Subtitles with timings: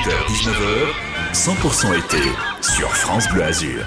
[0.00, 2.22] 18h-19h, 100% été
[2.62, 3.84] sur France Bleu Azur.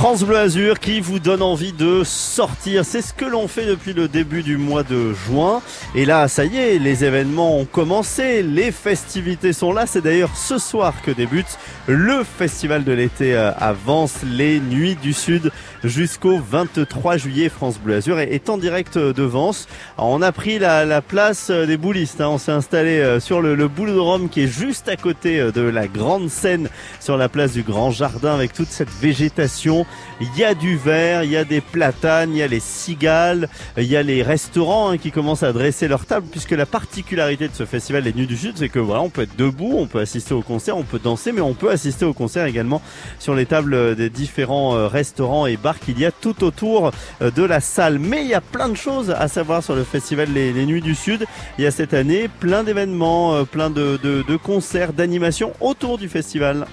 [0.00, 2.86] France Bleu Azur qui vous donne envie de sortir.
[2.86, 5.60] C'est ce que l'on fait depuis le début du mois de juin.
[5.94, 8.42] Et là, ça y est, les événements ont commencé.
[8.42, 9.84] Les festivités sont là.
[9.84, 15.52] C'est d'ailleurs ce soir que débute le festival de l'été avance les Nuits du Sud
[15.84, 17.50] jusqu'au 23 juillet.
[17.50, 19.68] France Bleu Azur est en direct de Vence.
[19.98, 22.22] on a pris la, place des boulistes.
[22.22, 22.28] Hein.
[22.28, 25.60] On s'est installé euh, sur le, le Rome qui est juste à côté euh, de
[25.60, 26.68] la grande scène
[27.00, 29.86] sur la place du Grand Jardin avec toute cette végétation.
[30.20, 33.48] Il y a du verre, il y a des platanes, il y a les cigales,
[33.76, 37.48] il y a les restaurants hein, qui commencent à dresser leur table puisque la particularité
[37.48, 39.86] de ce festival des Nuits du Sud, c'est que voilà, on peut être debout, on
[39.86, 42.82] peut assister au concert, on peut danser, mais on peut assister au concert également
[43.18, 46.90] sur les tables des différents euh, restaurants et bars qu'il y a tout autour
[47.22, 47.98] euh, de la salle.
[47.98, 50.94] Mais il y a plein de choses à savoir sur le festival Les, Nuits du
[50.94, 51.26] Sud.
[51.58, 56.08] Il y a cette année plein d'événements, euh, plein de, de concerts, d'animations autour du
[56.08, 56.66] festival.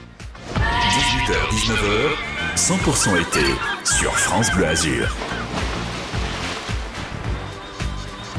[0.57, 2.36] 18h, 19h.
[2.57, 3.45] 100% été
[3.83, 5.15] sur France Bleu Azur.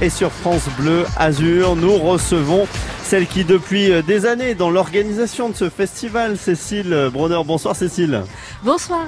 [0.00, 2.66] Et sur France Bleu Azur, nous recevons
[3.04, 7.40] celle qui depuis euh, des années dans l'organisation de ce festival, Cécile Bronner.
[7.46, 8.24] Bonsoir Cécile.
[8.64, 9.06] Bonsoir.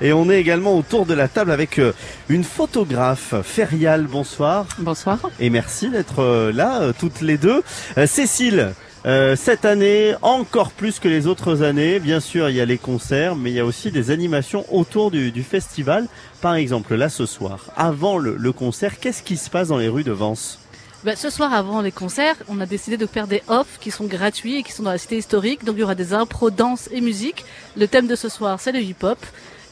[0.00, 1.92] Et on est également autour de la table avec euh,
[2.30, 4.06] une photographe, Ferial.
[4.06, 4.66] Bonsoir.
[4.78, 5.18] Bonsoir.
[5.38, 7.62] Et merci d'être euh, là toutes les deux.
[8.06, 8.72] Cécile,
[9.06, 12.78] euh, cette année, encore plus que les autres années, bien sûr, il y a les
[12.78, 16.08] concerts, mais il y a aussi des animations autour du, festival.
[16.40, 20.02] Par exemple, là ce soir, avant le, concert, qu'est-ce qui se passe dans les rues
[20.02, 20.58] de Vence?
[21.04, 24.06] Bah, ce soir, avant les concerts, on a décidé de faire des offs qui sont
[24.06, 25.64] gratuits et qui sont dans la cité historique.
[25.64, 27.44] Donc il y aura des impros, danse et musique.
[27.76, 29.18] Le thème de ce soir, c'est le hip-hop.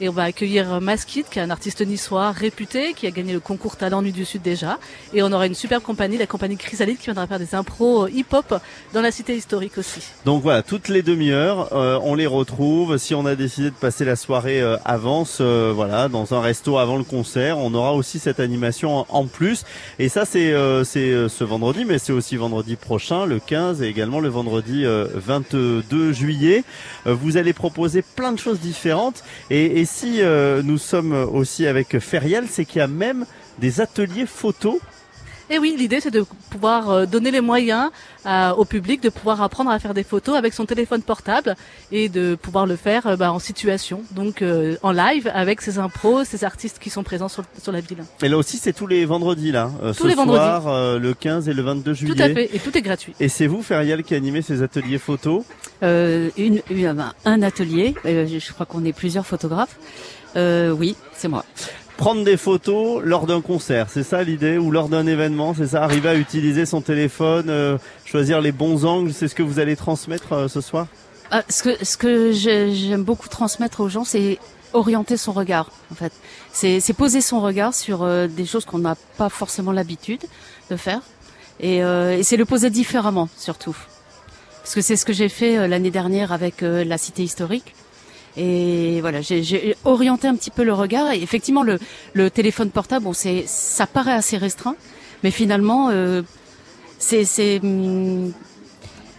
[0.00, 3.39] Et on va accueillir Maskit, qui est un artiste niçois réputé, qui a gagné le
[3.39, 4.78] concours Talent Nuit du Sud déjà.
[5.12, 8.55] Et on aura une superbe compagnie, la compagnie Chrysalide, qui viendra faire des impros hip-hop
[8.92, 10.01] dans la cité historique aussi.
[10.25, 12.98] Donc voilà, toutes les demi-heures, euh, on les retrouve.
[12.98, 16.79] Si on a décidé de passer la soirée euh, avance, euh, voilà, dans un resto
[16.79, 19.64] avant le concert, on aura aussi cette animation en plus.
[20.01, 20.55] Et ça, c'est
[20.85, 26.13] c'est ce vendredi, mais c'est aussi vendredi prochain, le 15, et également le vendredi 22
[26.13, 26.64] juillet.
[27.07, 29.23] vous allez proposer plein de choses différentes.
[29.51, 33.27] Et et si euh, nous sommes aussi avec Ferial, c'est qu'il y a même
[33.58, 34.78] des ateliers photos
[35.51, 37.91] et oui, l'idée c'est de pouvoir euh, donner les moyens
[38.27, 41.55] euh, au public de pouvoir apprendre à faire des photos avec son téléphone portable
[41.93, 44.43] et de pouvoir le faire euh, bah, en situation, donc
[44.83, 48.05] en live avec ces impros, ces artistes qui sont présents sur, la ville.
[48.23, 50.39] Et là aussi c'est tous les vendredis là, tous les vendredis.
[50.39, 52.15] soir, le 15 et le 22 juillet.
[52.15, 53.15] Tout à fait, et tout est gratuit.
[53.21, 55.45] Et c'est vous, Ferial, qui animez ces ateliers photos
[55.83, 56.63] une,
[57.25, 59.77] un atelier, je crois qu'on est plusieurs photographes.
[60.37, 61.45] oui, c'est moi
[61.97, 65.83] prendre des photos lors d'un concert, c'est ça l'idée ou lors d'un événement, c'est ça
[65.83, 69.77] arriver à utiliser son téléphone, euh, choisir les bons angles, c'est ce que vous allez
[69.77, 70.87] transmettre euh, ce soir?
[71.31, 74.39] Ah, Ce que j'aime beaucoup transmettre aux gens, c'est
[74.73, 76.13] orienter son regard en fait.
[76.53, 80.23] C'est poser son regard sur euh, des choses qu'on n'a pas forcément l'habitude
[80.71, 81.01] de faire
[81.61, 81.81] et
[82.25, 83.77] c'est le poser différemment surtout.
[84.63, 87.77] Parce que c'est ce que j'ai fait l'année dernière avec la cité historique
[88.36, 91.12] et voilà, j'ai orienté un petit peu le regard.
[91.12, 91.78] Et effectivement, le,
[92.12, 94.77] le téléphone portable, bon, c'est, ça paraît assez restreint,
[95.22, 96.22] mais finalement, euh,
[96.98, 98.33] c'est, hum,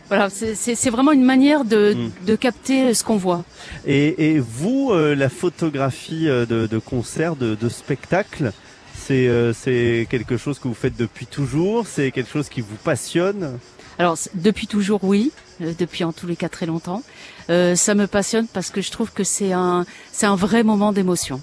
[0.09, 2.25] voilà, c'est vraiment une manière de, hmm.
[2.25, 3.43] de capter ce qu'on voit.
[3.85, 8.51] Et, et vous, euh, la photographie euh, de, de concert, de, de spectacle,
[8.97, 11.85] c'est c'est quelque chose que vous faites depuis toujours?
[11.85, 13.59] C'est quelque chose qui vous passionne?
[13.99, 15.31] Alors, depuis toujours, oui.
[15.59, 17.03] Depuis en tous les cas très longtemps.
[17.49, 20.91] Euh, ça me passionne parce que je trouve que c'est un, c'est un vrai moment
[20.91, 21.41] d'émotion.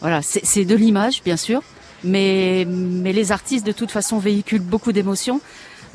[0.00, 1.62] Voilà, c'est de l'image, bien sûr,
[2.04, 5.40] mais, mais les artistes de toute façon véhiculent beaucoup d'émotions.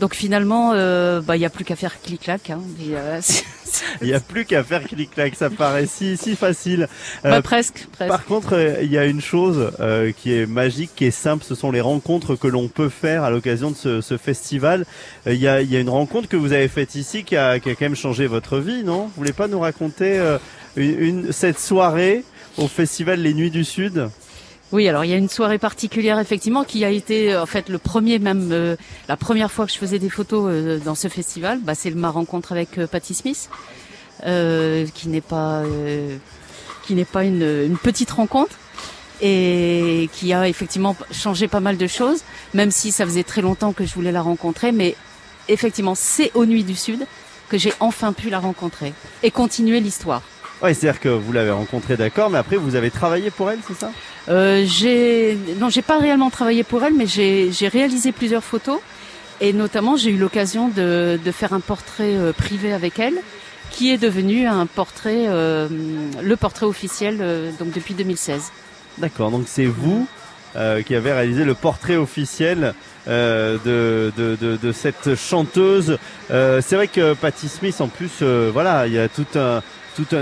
[0.02, 2.50] Donc finalement, euh, bah, il n'y a plus qu'à faire clic-clac.
[2.50, 3.22] Hein, euh,
[4.02, 6.88] il n'y a plus qu'à faire clic-clac, ça paraît si, si facile.
[7.24, 9.72] Bah, presque, presque, Par contre, il y a une chose
[10.18, 13.30] qui est magique, qui est simple, ce sont les rencontres que l'on peut faire à
[13.30, 14.86] l'occasion de ce, ce festival.
[15.28, 17.70] Il y, a, y, a, une rencontre que vous avez faite ici qui a, qui
[17.70, 19.04] a quand même changé votre vie, non?
[19.04, 20.20] Vous voulez pas nous raconter
[20.76, 22.24] une, une, cette soirée
[22.58, 24.10] au festival Les Nuits du Sud?
[24.72, 27.78] Oui, alors il y a une soirée particulière effectivement qui a été en fait le
[27.78, 28.78] premier même euh,
[29.10, 32.10] la première fois que je faisais des photos euh, dans ce festival, bah, c'est ma
[32.10, 33.50] rencontre avec euh, Patty Smith,
[34.24, 35.64] qui n'est pas
[36.84, 38.56] qui n'est pas une, une, petite rencontre
[39.22, 42.22] et qui a effectivement changé pas mal de choses,
[42.54, 44.96] même si ça faisait très longtemps que je voulais la rencontrer, mais
[45.50, 47.06] effectivement c'est aux Nuits du Sud
[47.50, 50.22] que j'ai enfin pu la rencontrer et continuer l'histoire.
[50.64, 53.78] Oui, c'est-à-dire que vous l'avez rencontrée, d'accord, mais après vous avez travaillé pour elle, c'est
[53.78, 53.92] ça?
[54.32, 58.80] Euh, J'ai non, j'ai pas réellement travaillé pour elle, mais j'ai réalisé plusieurs photos
[59.42, 63.16] Et notamment, j'ai eu l'occasion de, faire un portrait euh, privé avec elle,
[63.70, 65.68] qui est devenu un portrait, euh,
[66.22, 67.18] le portrait officiel
[67.60, 68.52] donc depuis 2016.
[68.98, 70.08] D'accord, donc c'est vous
[70.86, 72.74] qui avez réalisé le portrait officiel
[73.08, 75.98] de, cette chanteuse.
[76.30, 79.62] C'est vrai que Patti Smith, en plus, voilà, il y a tout un,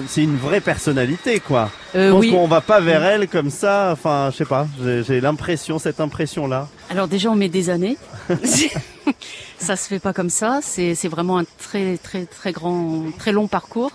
[0.08, 1.70] c'est une vraie personnalité, quoi.
[1.96, 2.32] Euh, Je pense oui.
[2.32, 3.90] qu'on va pas vers elle comme ça.
[3.92, 4.68] Enfin, je sais pas.
[4.84, 6.68] J'ai j'ai l'impression, cette impression-là.
[6.90, 7.98] Alors déjà, on met des années.
[9.58, 10.60] ça se fait pas comme ça.
[10.62, 13.92] C'est c'est vraiment un très très très grand, très long parcours.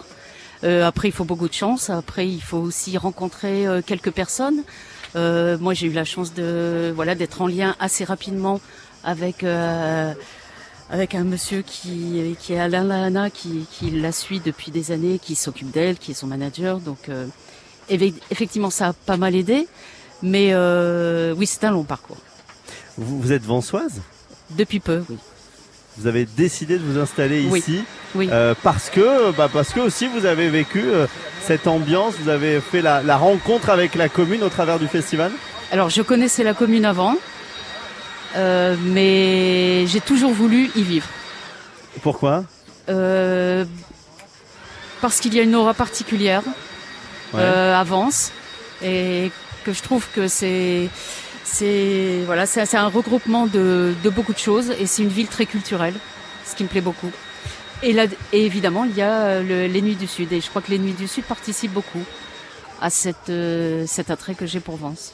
[0.65, 1.91] Euh, après, il faut beaucoup de chance.
[1.91, 4.63] Après, il faut aussi rencontrer euh, quelques personnes.
[5.17, 8.61] Euh, moi, j'ai eu la chance de voilà d'être en lien assez rapidement
[9.05, 9.45] avec
[10.91, 15.19] avec un monsieur qui qui est Alain Lahana, qui qui la suit depuis des années,
[15.19, 16.79] qui s'occupe d'elle, qui est son manager.
[16.79, 17.27] Donc euh,
[17.89, 19.67] effectivement, ça a pas mal aidé.
[20.23, 22.17] Mais euh, oui, c'est un long parcours.
[22.97, 24.01] Vous, vous êtes vansoise
[24.51, 25.17] Depuis peu, oui.
[25.97, 27.61] Vous avez décidé de vous installer Oui.
[27.61, 27.85] ici
[28.15, 28.29] Oui.
[28.33, 30.85] euh, parce que, bah parce que aussi vous avez vécu
[31.43, 32.15] cette ambiance.
[32.21, 35.31] Vous avez fait la, la rencontre avec la commune au travers du festival?
[35.71, 37.17] Alors, je connaissais la commune avant,
[38.37, 41.07] euh, mais j'ai toujours voulu y vivre.
[42.03, 42.45] Pourquoi?
[42.89, 43.65] Euh,
[45.01, 46.43] parce qu'il y a une aura particulière
[47.33, 47.41] Ouais.
[47.43, 48.31] euh, à Vence
[48.83, 49.33] et
[49.65, 50.89] que je trouve que c'est
[51.43, 55.47] c'est voilà c'est un regroupement de, de beaucoup de choses et c'est une ville très
[55.47, 55.95] culturelle,
[56.47, 57.11] ce qui me plaît beaucoup.
[57.83, 60.49] Et là et évidemment il y a euh, le- les Nuits du Sud et je
[60.49, 62.05] crois que les Nuits du Sud participent beaucoup
[62.81, 63.33] à cette
[63.87, 65.13] cet attrait que j'ai pour Vence.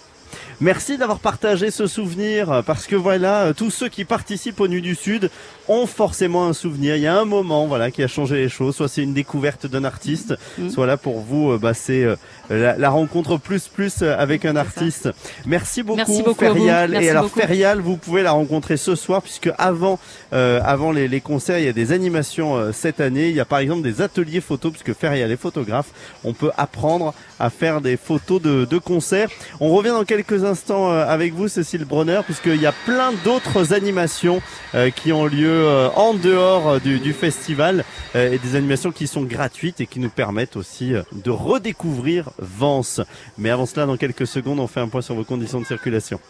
[0.61, 4.83] Merci d'avoir partagé ce souvenir parce que voilà, euh, tous ceux qui participent aux Nuits
[4.83, 5.31] du Sud
[5.69, 6.97] ont forcément un souvenir.
[6.97, 8.77] Il y a un moment, voilà, qui a changé les choses.
[8.77, 10.69] Soit c'est une découverte d'un artiste, Mm.
[10.71, 12.17] soit là pour vous, euh, bah, c'est euh,
[12.51, 15.09] la, la rencontre plus plus avec un artiste.
[15.47, 16.45] Merci beaucoup, Merci beaucoup.
[16.45, 16.91] Ferial.
[16.91, 17.41] Merci Et alors beaucoup.
[17.41, 19.99] Ferial, vous pouvez la rencontrer ce soir puisque avant,
[20.33, 23.29] euh, avant les, les concerts, il y a des animations euh, cette année.
[23.29, 25.89] Il y a par exemple des ateliers photos puisque Ferial est photographe.
[26.25, 29.29] On peut apprendre à faire des photos de, de concerts.
[29.61, 33.73] On revient dans quelques instants euh, avec vous, Cécile Bronner, puisqu'il y a plein d'autres
[33.73, 34.43] animations
[34.75, 37.85] euh, qui ont lieu euh, en dehors du, du festival
[38.15, 43.01] et des animations qui sont gratuites et qui nous permettent aussi de redécouvrir Vence.
[43.39, 46.21] Mais avant cela, dans quelques secondes, on fait un point sur vos conditions de circulation.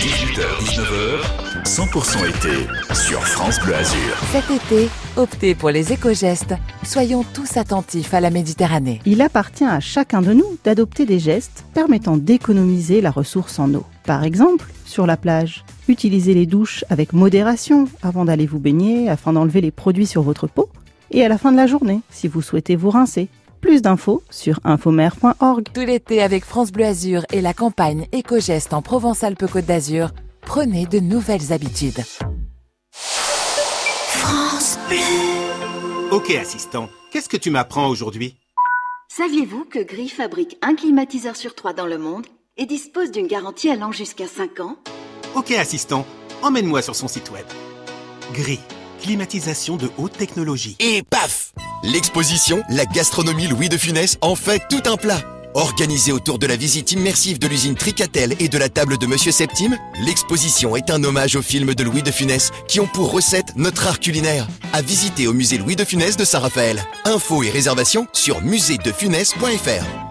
[0.00, 4.16] 18h, 19h, 100% été sur France Bleu Azur.
[4.32, 4.88] Cet été,
[5.18, 6.54] optez pour les éco-gestes.
[6.82, 9.00] Soyons tous attentifs à la Méditerranée.
[9.04, 13.84] Il appartient à chacun de nous d'adopter des gestes permettant d'économiser la ressource en eau.
[14.04, 19.34] Par exemple, sur la plage, utilisez les douches avec modération avant d'aller vous baigner afin
[19.34, 20.70] d'enlever les produits sur votre peau
[21.10, 23.28] et à la fin de la journée si vous souhaitez vous rincer.
[23.60, 25.68] Plus d'infos sur infomer.org.
[25.72, 30.10] Tout l'été avec France Bleu Azur et la campagne éco-gestes en Provence-Alpes-Côte d'Azur,
[30.40, 32.00] prenez de nouvelles habitudes.
[36.10, 38.36] Ok assistant, qu'est-ce que tu m'apprends aujourd'hui?
[39.08, 42.26] Saviez-vous que Gris fabrique un climatiseur sur trois dans le monde
[42.56, 44.76] et dispose d'une garantie allant jusqu'à 5 ans?
[45.34, 46.04] Ok assistant,
[46.42, 47.46] emmène-moi sur son site web.
[48.32, 48.60] Gris,
[49.00, 50.76] climatisation de haute technologie.
[50.78, 51.52] Et paf
[51.82, 55.20] L'exposition La gastronomie Louis de Funès en fait tout un plat.
[55.54, 59.32] Organisée autour de la visite immersive de l'usine Tricatel et de la table de Monsieur
[59.32, 63.56] Septime, l'exposition est un hommage aux films de Louis de Funès qui ont pour recette
[63.56, 64.46] notre art culinaire.
[64.72, 66.80] À visiter au musée Louis de Funès de Saint-Raphaël.
[67.04, 70.09] Infos et réservations sur muséedefunès.fr.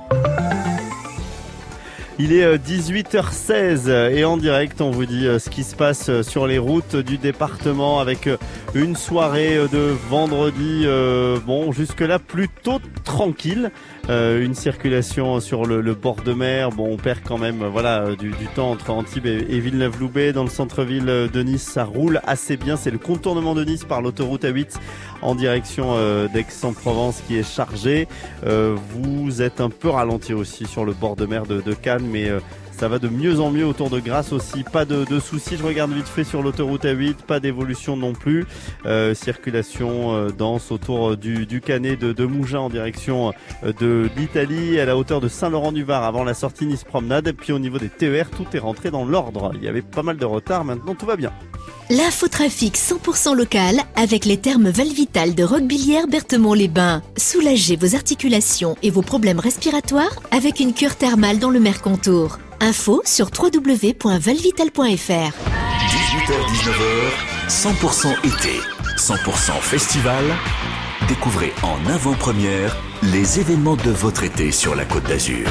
[2.21, 6.09] Il est euh, 18h16 et en direct, on vous dit euh, ce qui se passe
[6.09, 8.35] euh, sur les routes du département avec euh,
[8.75, 13.71] une soirée euh, de vendredi, euh, bon, jusque-là plutôt tranquille.
[14.09, 16.71] Euh, une circulation sur le, le bord de mer.
[16.71, 20.33] Bon, on perd quand même, voilà, euh, du, du temps entre Antibes et, et Villeneuve-Loubet.
[20.33, 22.75] Dans le centre-ville de Nice, ça roule assez bien.
[22.75, 24.79] C'est le contournement de Nice par l'autoroute A8
[25.21, 28.07] en direction euh, d'Aix-en-Provence qui est chargé.
[28.45, 32.07] Euh, vous êtes un peu ralenti aussi sur le bord de mer de, de Cannes,
[32.09, 32.39] mais euh,
[32.79, 34.63] ça va de mieux en mieux autour de Grasse aussi.
[34.63, 35.57] Pas de, de soucis.
[35.57, 37.15] Je regarde vite fait sur l'autoroute A8.
[37.27, 38.45] Pas d'évolution non plus.
[38.85, 43.33] Euh, circulation euh, dense autour euh, du, Canet de, de Mougins en direction
[43.63, 47.33] de l'Italie à la hauteur de Saint-Laurent-du-Var avant la sortie Nice Promenade.
[47.33, 49.51] Puis au niveau des TER, tout est rentré dans l'ordre.
[49.55, 50.63] Il y avait pas mal de retard.
[50.63, 51.33] Maintenant, tout va bien.
[51.89, 57.01] L'infotrafic 100% local avec les thermes Valvital de Roquebillière Berthemont-les-Bains.
[57.17, 62.37] Soulagez vos articulations et vos problèmes respiratoires avec une cure thermale dans le Mercontour.
[62.61, 65.33] Info sur www.valvital.fr.
[65.89, 67.11] 18h, 19h,
[67.47, 68.59] 100% été,
[68.97, 70.23] 100% festival.
[71.07, 75.47] Découvrez en avant-première les événements de votre été sur la Côte d'Azur.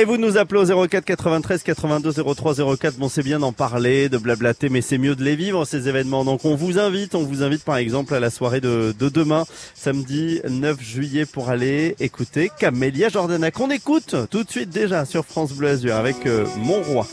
[0.00, 2.98] Et vous nous appelez au 04 93 82 03 04.
[2.98, 6.24] Bon, c'est bien d'en parler, de blablater, mais c'est mieux de les vivre, ces événements.
[6.24, 9.44] Donc, on vous invite, on vous invite par exemple à la soirée de, de demain,
[9.74, 15.24] samedi 9 juillet, pour aller écouter Camélia Jordana, qu'on écoute tout de suite déjà sur
[15.24, 17.04] France Bleu avec euh, Mon Roi.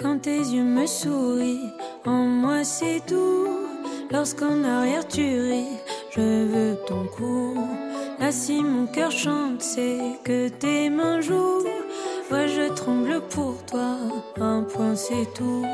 [0.00, 1.72] Quand tes yeux me sourient,
[2.06, 3.71] en moi c'est tout.
[4.10, 5.78] Lorsqu'en arrière tu ris,
[6.10, 7.54] je veux ton cou.
[8.18, 11.64] Là si mon cœur chante, c'est que tes mains jouent.
[12.30, 13.96] Moi je tremble pour toi,
[14.40, 15.66] un point c'est tout.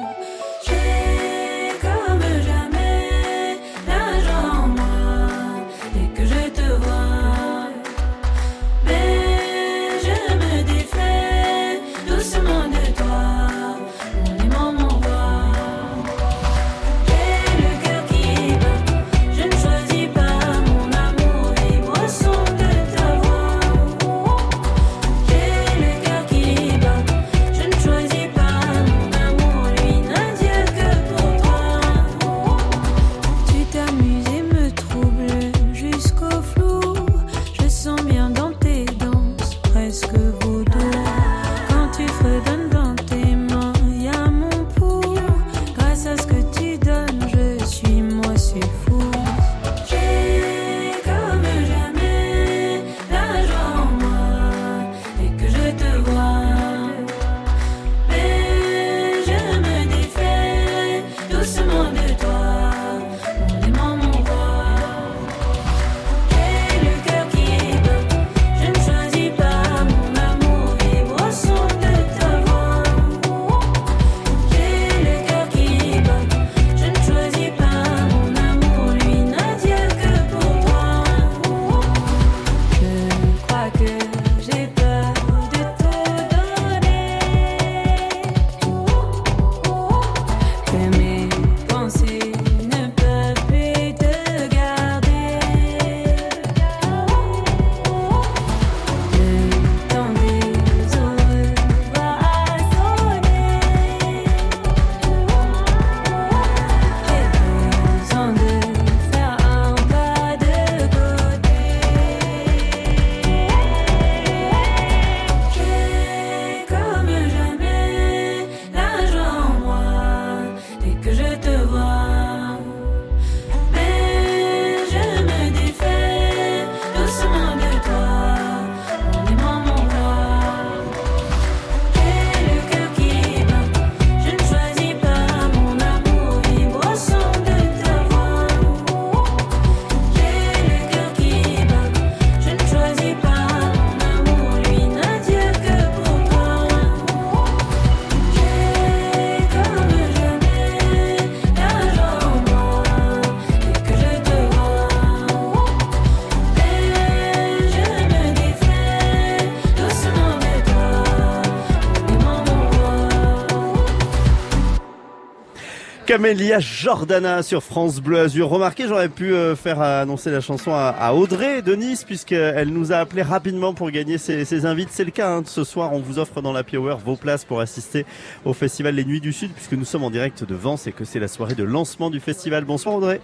[166.19, 168.49] Camélia Jordana sur France Bleu Azur.
[168.49, 172.97] Remarquez, j'aurais pu euh, faire annoncer la chanson à, Audrey de Nice puisqu'elle nous a
[172.97, 174.89] appelé rapidement pour gagner ses, ses invites.
[174.91, 175.43] C'est le cas hein.
[175.47, 175.93] ce soir.
[175.93, 178.05] On vous offre dans la Hour vos places pour assister
[178.45, 181.05] au festival Les Nuits du Sud puisque nous sommes en direct de Vence et que
[181.05, 182.65] c'est la soirée de lancement du festival.
[182.65, 183.21] Bonsoir Audrey.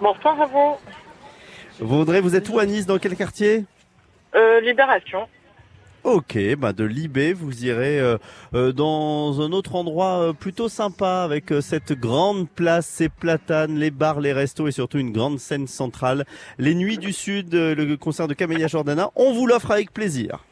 [0.00, 0.74] Bonsoir à vous.
[1.78, 3.66] Vous, Audrey, vous êtes où à Nice Dans quel quartier?
[4.34, 5.28] Euh, Libération.
[6.06, 8.16] Ok, bah de Libé, vous irez euh,
[8.54, 13.90] euh, dans un autre endroit euh, plutôt sympa avec cette grande place, ces platanes, les
[13.90, 16.24] bars, les restos et surtout une grande scène centrale.
[16.58, 20.44] Les Nuits du Sud, le concert de Camélia Jordana, on vous l'offre avec plaisir.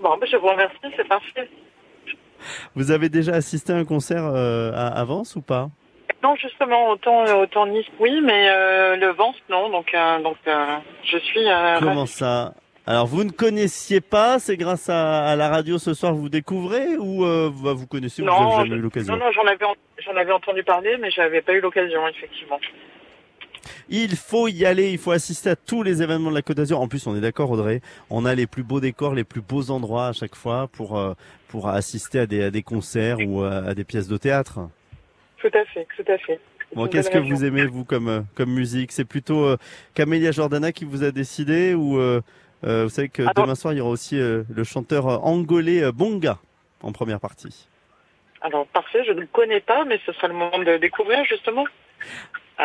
[0.00, 1.50] Bon, ben, je vous remercie, c'est parfait.
[2.76, 5.70] Vous avez déjà assisté à un concert euh, à, à Vence ou pas?
[6.22, 9.70] Non, justement, autant, autant Nice, oui, mais euh, le Vence, non.
[9.70, 11.48] Donc, euh, donc euh, je suis.
[11.48, 12.54] euh, Comment ça?
[12.90, 16.96] Alors vous ne connaissiez pas, c'est grâce à, à la radio ce soir vous découvrez
[16.96, 19.44] ou euh, bah, vous connaissez, vous Non, n'avez jamais je- eu l'occasion non, non, j'en
[19.46, 22.58] avais, en- j'en avais entendu parler, mais j'avais pas eu l'occasion, effectivement.
[23.90, 26.80] Il faut y aller, il faut assister à tous les événements de la Côte d'Azur.
[26.80, 29.70] En plus, on est d'accord, Audrey, on a les plus beaux décors, les plus beaux
[29.70, 31.12] endroits à chaque fois pour euh,
[31.48, 34.60] pour assister à des à des concerts ou à, à des pièces de théâtre.
[35.36, 36.40] Tout à fait, tout à fait.
[36.74, 38.92] Bon, qu'est-ce que vous aimez vous comme euh, comme musique?
[38.92, 39.56] C'est plutôt euh,
[39.92, 42.20] Camélia Jordana qui vous a décidé ou euh,
[42.64, 45.16] euh, vous savez que Alors- demain soir il y aura aussi euh, le chanteur euh,
[45.18, 46.38] angolais Bonga
[46.82, 47.68] en première partie.
[48.40, 51.24] Alors, parfait, je ne le connais pas, mais ce sera le moment de le découvrir,
[51.24, 51.64] justement.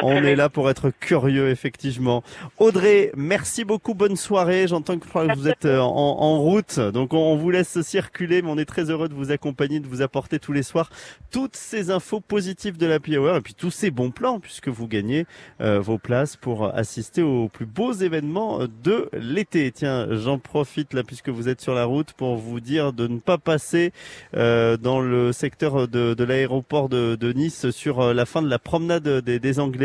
[0.02, 2.24] On est là pour être curieux, effectivement.
[2.58, 3.94] Audrey, merci beaucoup.
[3.94, 4.68] Bonne soirée.
[4.68, 5.88] J'entends que vous êtes euh, en,
[6.20, 6.80] en route.
[6.80, 9.88] Donc, on, on vous laisse circuler, mais on est très heureux de vous accompagner, de
[9.88, 10.90] vous apporter tous les soirs
[11.32, 14.88] toutes ces infos positives de l'Happy Hour et puis tous ces bons plans puisque vous
[14.88, 15.26] gagnez
[15.62, 19.72] euh, vos places pour assister aux plus beaux événements de l'été.
[19.72, 23.20] Tiens, j'en profite là puisque vous êtes sur la route pour vous dire de ne
[23.20, 23.94] pas passer
[24.36, 28.60] euh, dans le secteur de, de l'aéroport de, de Nice sur la fin de la
[28.60, 29.83] promenade des, des Anglais,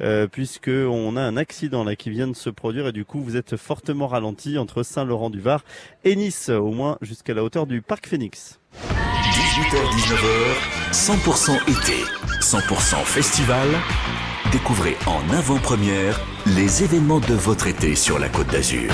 [0.00, 3.20] euh, puisque on a un accident là qui vient de se produire et du coup
[3.20, 5.64] vous êtes fortement ralenti entre Saint-Laurent-du-Var
[6.04, 8.60] et Nice, au moins jusqu'à la hauteur du parc Phoenix.
[8.76, 12.04] 18h-19h, 100% été,
[12.40, 13.68] 100% festival.
[14.52, 18.92] Découvrez en avant-première les événements de votre été sur la Côte d'Azur.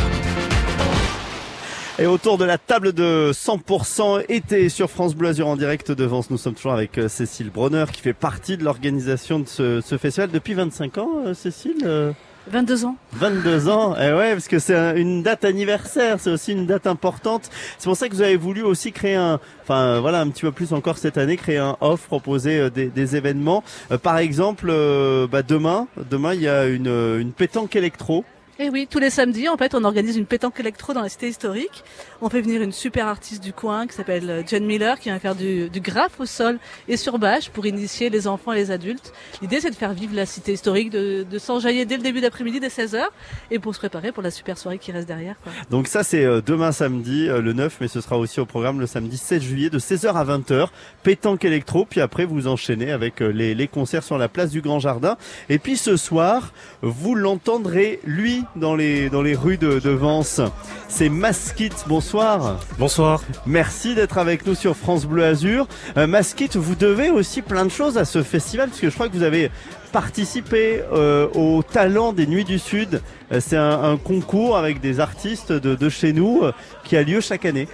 [1.99, 6.05] Et autour de la table de 100% été sur France Bleu Azur en direct de
[6.05, 9.81] Vence, nous sommes toujours avec euh, Cécile Bronner qui fait partie de l'organisation de ce,
[9.83, 12.13] ce festival depuis 25 ans, euh, Cécile euh
[12.49, 12.97] 22 ans.
[13.13, 16.89] 22 ans, et ouais, parce que c'est un- une date anniversaire, c'est aussi une date
[16.89, 17.49] importante.
[17.79, 20.43] C'est pour ça que vous avez voulu aussi créer un, enfin euh, voilà, un petit
[20.43, 23.63] peu plus encore cette année, créer un off, proposer euh, des, des événements.
[23.93, 28.25] Euh, par exemple, euh, bah, demain, demain il y a une, euh, une pétanque électro.
[28.63, 31.27] Et oui, tous les samedis, en fait, on organise une pétanque électro dans la cité
[31.27, 31.83] historique.
[32.21, 35.19] On fait venir une super artiste du coin qui s'appelle euh, Jen Miller, qui va
[35.19, 38.71] faire du, du graphe au sol et sur bâche pour initier les enfants et les
[38.71, 39.13] adultes.
[39.41, 42.61] L'idée, c'est de faire vivre la cité historique, de, de s'enjailler dès le début d'après-midi,
[42.61, 43.03] dès 16h,
[43.51, 45.35] et pour se préparer pour la super soirée qui reste derrière.
[45.43, 45.51] Quoi.
[45.71, 48.79] Donc ça c'est euh, demain samedi, euh, le 9, mais ce sera aussi au programme
[48.79, 50.69] le samedi 16 juillet de 16h à 20h.
[51.03, 54.79] Pétanque électro, puis après vous enchaînez avec les, les concerts sur la place du Grand
[54.79, 55.17] Jardin.
[55.49, 56.53] Et puis ce soir,
[56.83, 60.41] vous l'entendrez lui dans les dans les rues de, de Vence.
[60.89, 61.71] C'est Maskit.
[61.87, 62.61] Bonsoir.
[62.79, 63.23] Bonsoir.
[63.47, 65.67] Merci d'être avec nous sur France Bleu Azur.
[65.97, 69.09] Euh, Maskit, vous devez aussi plein de choses à ce festival parce que je crois
[69.09, 69.51] que vous avez
[69.93, 73.03] participé euh, au Talent des Nuits du Sud.
[73.31, 76.53] Euh, c'est un, un concours avec des artistes de, de chez nous euh,
[76.85, 77.69] qui a lieu chaque année.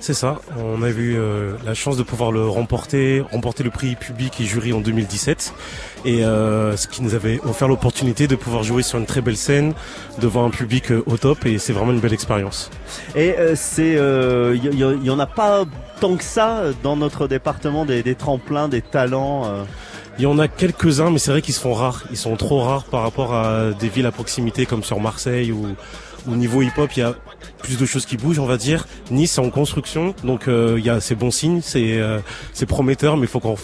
[0.00, 0.40] C'est ça.
[0.56, 4.44] On a eu euh, la chance de pouvoir le remporter, remporter le prix public et
[4.44, 5.52] jury en 2017,
[6.04, 9.36] et euh, ce qui nous avait offert l'opportunité de pouvoir jouer sur une très belle
[9.36, 9.74] scène
[10.20, 12.70] devant un public euh, au top, et c'est vraiment une belle expérience.
[13.16, 13.94] Et euh, c'est,
[14.54, 15.64] il y, en a pas
[16.00, 19.42] tant que ça dans notre département des, des tremplins, des talents.
[19.46, 19.64] euh?
[20.18, 22.04] Il y en a quelques-uns, mais c'est vrai qu'ils se font rares.
[22.10, 25.76] Ils sont trop rares par rapport à des villes à proximité comme sur Marseille ou
[26.30, 27.14] au niveau hip-hop, il y a
[27.62, 28.86] plus de choses qui bougent, on va dire.
[29.10, 32.18] Nice, c'est en construction, donc euh, il y a c'est bon signe, c'est euh,
[32.52, 33.56] c'est prometteur, mais faut qu'on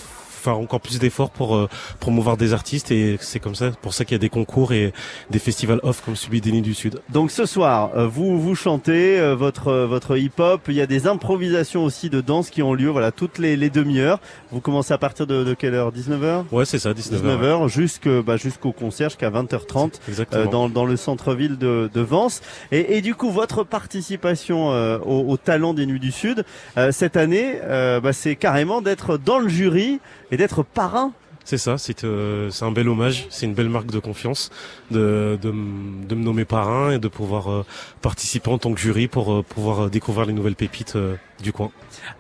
[0.45, 1.69] faire encore plus d'efforts pour euh,
[2.01, 4.93] promouvoir des artistes et c'est comme ça, pour ça qu'il y a des concours et
[5.31, 7.01] des festivals off comme celui des Nids du Sud.
[7.11, 10.61] Donc ce soir, euh, vous vous chantez euh, votre votre hip-hop.
[10.69, 13.71] Il y a des improvisations aussi de danse qui ont lieu, voilà, toutes les, les
[13.71, 14.21] demi-heures.
[14.53, 15.93] Vous commencez à partir de, de quelle heure?
[15.93, 17.23] 19h Ouais, c'est ça, 19h.
[17.23, 20.43] 19h jusque bah, jusqu'au concert jusqu'à 20h30 Exactement.
[20.43, 22.41] euh, dans dans le centre-ville de, de Vence.
[22.73, 26.45] Et, et du coup, votre participation euh, au, au Talent des Nuits du Sud
[26.77, 30.01] euh, cette année, euh, bah, c'est carrément d'être dans le jury
[30.35, 31.13] et d'être parrain.
[31.45, 34.51] C'est ça, c'est euh, c'est un bel hommage, c'est une belle marque de confiance
[34.91, 37.67] de, me nommer parrain et de pouvoir euh,
[38.01, 40.97] participer en tant que jury pour euh, pouvoir découvrir les nouvelles pépites
[41.43, 41.71] du coin.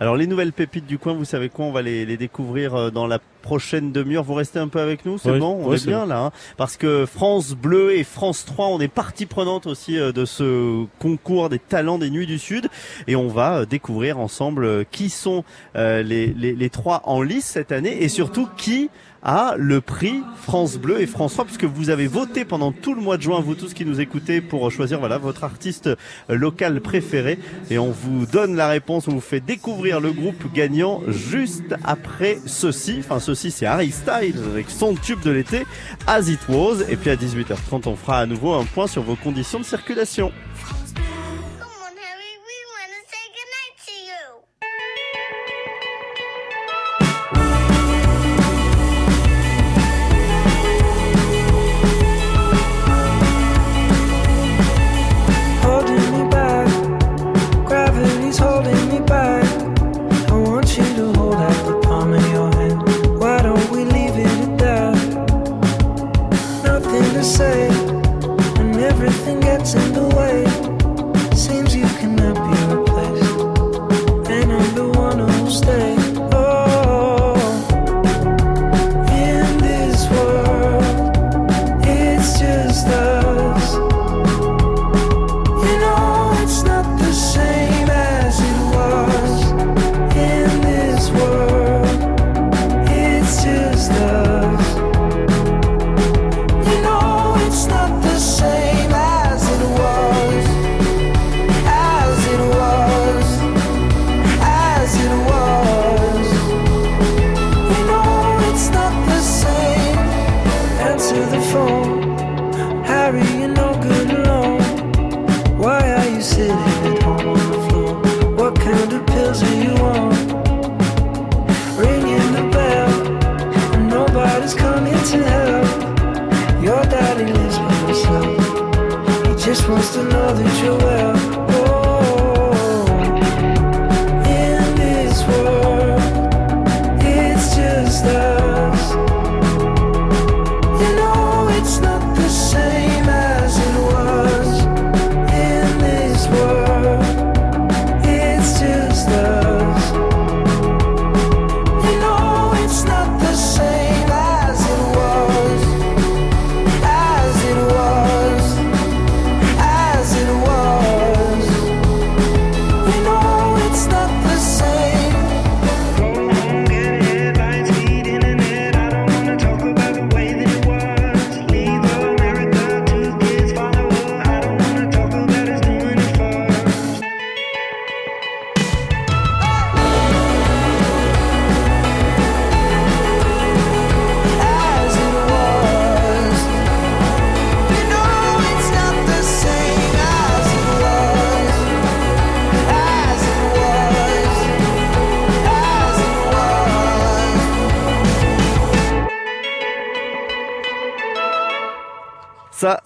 [0.00, 2.90] Alors les nouvelles pépites du coin, vous savez quoi On va les, les découvrir euh,
[2.90, 4.24] dans la prochaine demi-heure.
[4.24, 5.58] Vous restez un peu avec nous, c'est bon?
[5.62, 6.06] On ouais, est bien bon.
[6.06, 10.12] là, hein parce que France Bleu et France 3, on est partie prenante aussi euh,
[10.12, 12.68] de ce concours des talents des Nuits du Sud,
[13.06, 15.44] et on va euh, découvrir ensemble qui sont
[15.74, 18.90] les, les, les trois en lice cette année, et surtout qui
[19.24, 23.00] a le prix France Bleu et France 3 puisque vous avez voté pendant tout le
[23.00, 25.88] mois de juin vous tous qui nous écoutez pour choisir voilà votre artiste
[26.28, 27.38] local préféré
[27.70, 32.38] et on vous donne la réponse on vous fait découvrir le groupe gagnant juste après
[32.46, 32.96] ceci.
[33.00, 35.66] Enfin ceci c'est Harry Styles avec son tube de l'été
[36.06, 36.84] As It Was.
[36.88, 40.32] Et puis à 18h30 on fera à nouveau un point sur vos conditions de circulation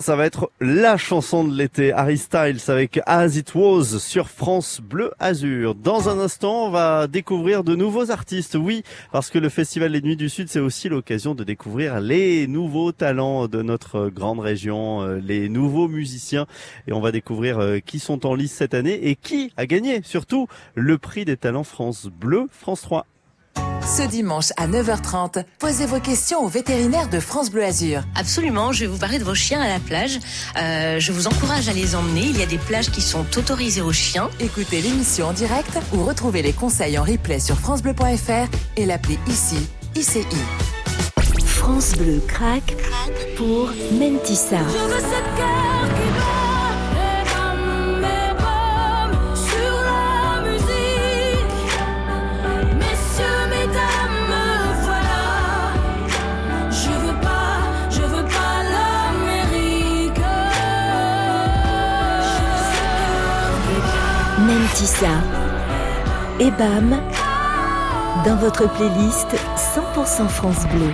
[0.08, 1.92] Ça, va être la chanson de l'été.
[1.92, 5.74] Harry Styles avec As It Was sur France Bleu Azur.
[5.74, 8.54] Dans un instant, on va découvrir de nouveaux artistes.
[8.54, 12.46] Oui, parce que le Festival Les Nuits du Sud, c'est aussi l'occasion de découvrir les
[12.46, 16.46] nouveaux talents de notre grande région, euh, les nouveaux musiciens.
[16.86, 20.00] Et on va découvrir euh, qui sont en lice cette année et qui a gagné
[20.04, 23.04] surtout le prix des talents France Bleu, France 3.
[23.96, 28.03] Ce dimanche à 9h30, posez vos questions au vétérinaire de France Bleu Azur.
[28.16, 30.18] Absolument, je vais vous parler de vos chiens à la plage.
[30.59, 32.20] Euh, je vous encourage à les emmener.
[32.20, 34.29] Il y a des plages qui sont autorisées aux chiens.
[34.40, 39.66] Écoutez l'émission en direct ou retrouvez les conseils en replay sur francebleu.fr et l'appli ici,
[39.96, 40.27] ICI.
[41.46, 42.77] France Bleu craque
[43.38, 44.59] pour Mentissa.
[44.68, 45.77] Je veux cette guerre
[66.40, 67.00] Et bam,
[68.24, 69.28] dans votre playlist
[69.94, 70.92] 100% France Bleu.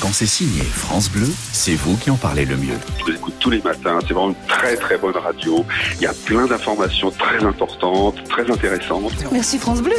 [0.00, 2.78] Quand c'est signé France Bleu, c'est vous qui en parlez le mieux.
[3.06, 4.00] Je l'écoute tous les matins.
[4.00, 5.64] C'est vraiment une très très bonne radio.
[5.96, 9.12] Il y a plein d'informations très importantes, très intéressantes.
[9.30, 9.94] Merci France Bleu.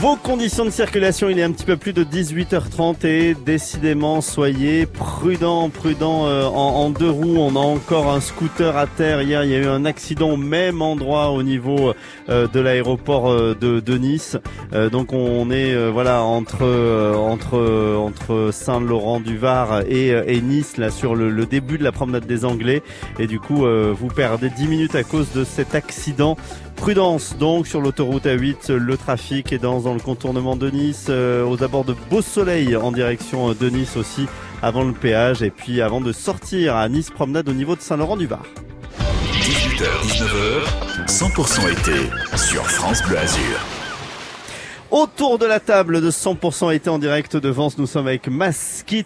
[0.00, 4.86] Vos conditions de circulation, il est un petit peu plus de 18h30 et décidément, soyez
[4.86, 7.38] prudents, prudents euh, en, en deux roues.
[7.38, 9.22] On a encore un scooter à terre.
[9.22, 11.94] Hier, il y a eu un accident au même endroit au niveau
[12.28, 14.36] euh, de l'aéroport euh, de, de Nice.
[14.72, 17.58] Euh, donc on est euh, voilà entre euh, entre
[17.96, 22.82] entre Saint-Laurent-du-Var et, et Nice là sur le, le début de la promenade des Anglais
[23.18, 26.36] et du coup vous perdez 10 minutes à cause de cet accident.
[26.78, 31.44] Prudence donc sur l'autoroute A8, le trafic est dans, dans le contournement de Nice, euh,
[31.44, 34.26] aux abords de Beau Soleil en direction euh, de Nice aussi,
[34.62, 38.42] avant le péage et puis avant de sortir à Nice promenade au niveau de Saint-Laurent-du-Var.
[39.32, 43.58] 18h, 19h, 100% été sur France Bleu Azur.
[44.90, 49.04] Autour de la table de 100% été en direct de Vence, nous sommes avec Maskit,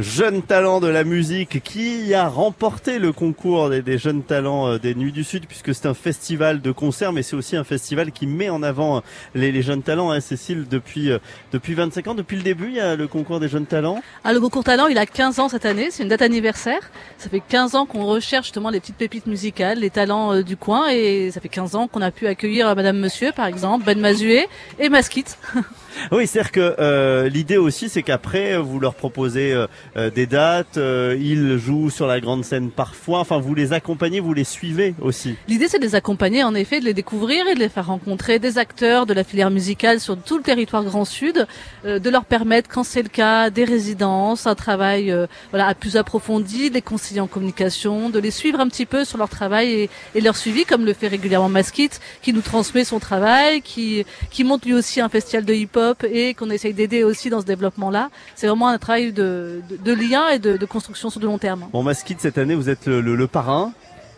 [0.00, 4.94] jeune talent de la musique qui a remporté le concours des, jeunes talents euh, des
[4.94, 8.26] Nuits du Sud puisque c'est un festival de concerts mais c'est aussi un festival qui
[8.26, 9.00] met en avant euh,
[9.34, 10.10] les, jeunes talents.
[10.10, 11.18] Hein, Cécile, depuis, euh,
[11.52, 14.00] depuis 25 ans, depuis le début, il y a le concours des jeunes talents?
[14.24, 16.90] Ah, le concours talent, il a 15 ans cette année, c'est une date anniversaire.
[17.18, 20.88] Ça fait 15 ans qu'on recherche justement les petites pépites musicales, les talents du coin,
[20.90, 24.46] et ça fait 15 ans qu'on a pu accueillir Madame Monsieur, par exemple, Ben Mazué
[24.78, 25.24] et Maskit.
[26.12, 30.76] Oui, c'est-à-dire que euh, l'idée aussi, c'est qu'après, vous leur proposez euh, euh, des dates,
[30.76, 35.36] ils jouent sur la grande scène parfois, enfin, vous les accompagnez, vous les suivez aussi.
[35.48, 38.38] L'idée, c'est de les accompagner, en effet, de les découvrir et de les faire rencontrer
[38.38, 41.46] des acteurs de la filière musicale sur tout le territoire Grand Sud,
[41.84, 45.14] de leur permettre, quand c'est le cas, des résidences, un travail
[45.50, 49.18] voilà plus approfondi, de les conseiller en communication, de les suivre un petit peu sur
[49.18, 51.90] leur travail et, et leur suivi, comme le fait régulièrement Maskit,
[52.22, 56.34] qui nous transmet son travail, qui qui monte lui aussi un festival de hip-hop et
[56.34, 58.10] qu'on essaye d'aider aussi dans ce développement-là.
[58.34, 61.38] C'est vraiment un travail de, de, de lien et de, de construction sur de long
[61.38, 61.66] terme.
[61.72, 63.72] Bon, Maskit, cette année, vous êtes le, le- le parrain.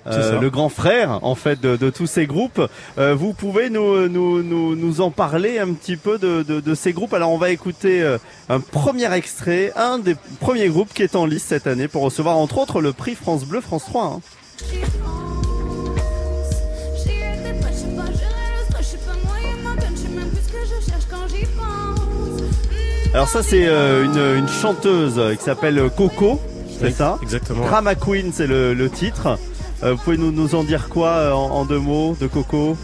[0.07, 2.63] Euh, le grand frère en fait de, de tous ces groupes.
[2.97, 6.75] Euh, vous pouvez nous, nous, nous, nous en parler un petit peu de, de, de
[6.75, 7.13] ces groupes.
[7.13, 8.17] Alors on va écouter euh,
[8.49, 12.39] un premier extrait, un des premiers groupes qui est en liste cette année pour recevoir
[12.39, 14.05] entre autres le prix France Bleu France 3.
[14.07, 14.21] hein.
[23.13, 26.41] Alors ça c'est euh, une, une chanteuse euh, qui s'appelle Coco,
[26.79, 27.67] c'est Oui, ça exactement.
[27.67, 29.37] Drama Queen c'est le, le titre.
[29.83, 32.77] Euh, vous pouvez nous, nous en dire quoi euh, en, en deux mots de Coco?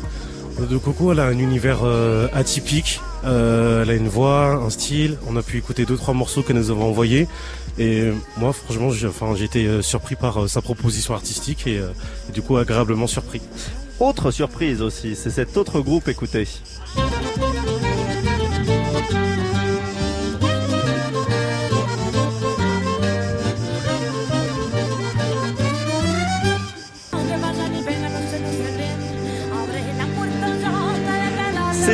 [0.58, 3.00] De Coco, elle a un univers euh, atypique.
[3.24, 5.18] Euh, elle a une voix, un style.
[5.28, 7.28] On a pu écouter deux trois morceaux qu'elle nous avait envoyés.
[7.78, 11.78] Et euh, moi, franchement, j'ai enfin, été euh, surpris par euh, sa proposition artistique et,
[11.78, 11.90] euh,
[12.30, 13.42] et du coup agréablement surpris.
[14.00, 16.48] Autre surprise aussi, c'est cet autre groupe, écoutez.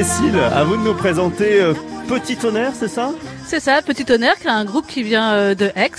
[0.02, 1.74] Cécile, à vous de nous présenter euh,
[2.08, 3.12] Petit Tonnerre, c'est ça?
[3.46, 5.92] C'est ça, Petit Honneur, qui est un groupe qui vient euh, de Aix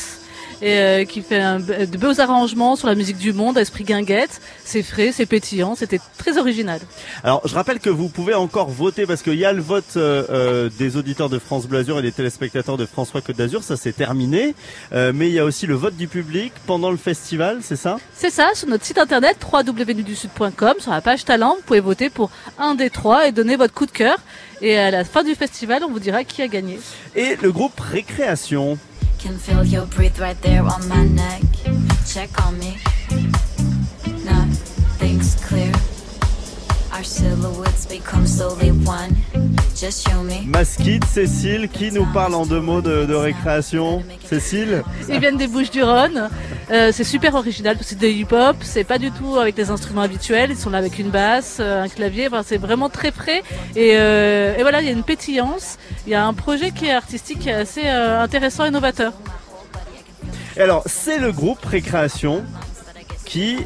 [0.64, 4.40] et euh, qui fait un, de beaux arrangements sur la musique du monde, esprit guinguette.
[4.64, 6.80] C'est frais, c'est pétillant, c'était très original.
[7.22, 10.24] Alors, je rappelle que vous pouvez encore voter parce qu'il y a le vote euh,
[10.30, 13.76] euh, des auditeurs de France Bleu Azur et des téléspectateurs de François Côte d'Azur, ça
[13.76, 14.56] c'est terminé.
[14.94, 17.98] Euh, mais il y a aussi le vote du public pendant le festival, c'est ça?
[18.16, 22.32] C'est ça, sur notre site internet www.nudusud.com, sur la page talent, vous pouvez voter pour
[22.58, 24.18] un des trois et donner votre coup de cœur.
[24.62, 26.80] Et à la fin du festival, on vous dira qui a gagné.
[27.16, 28.78] Et le groupe Récréation.
[29.24, 31.42] Can feel your breath right there on my neck.
[32.06, 32.78] Check on me.
[34.26, 35.72] Nothing's clear.
[40.46, 44.04] Masquite, Cécile, qui nous parle en deux mots de, de récréation?
[44.24, 44.84] Cécile?
[45.10, 46.30] Ils viennent des Bouches du Rhône.
[46.70, 48.58] Euh, c'est super original parce que c'est de hip-hop.
[48.62, 50.52] C'est pas du tout avec des instruments habituels.
[50.52, 52.28] Ils sont là avec une basse, euh, un clavier.
[52.28, 53.42] Enfin, c'est vraiment très frais.
[53.76, 55.80] Et, euh, et voilà, il y a une pétillance.
[56.06, 59.14] Il y a un projet qui est artistique, qui est assez euh, intéressant et novateur.
[60.56, 62.44] Et alors, c'est le groupe Récréation
[63.26, 63.58] qui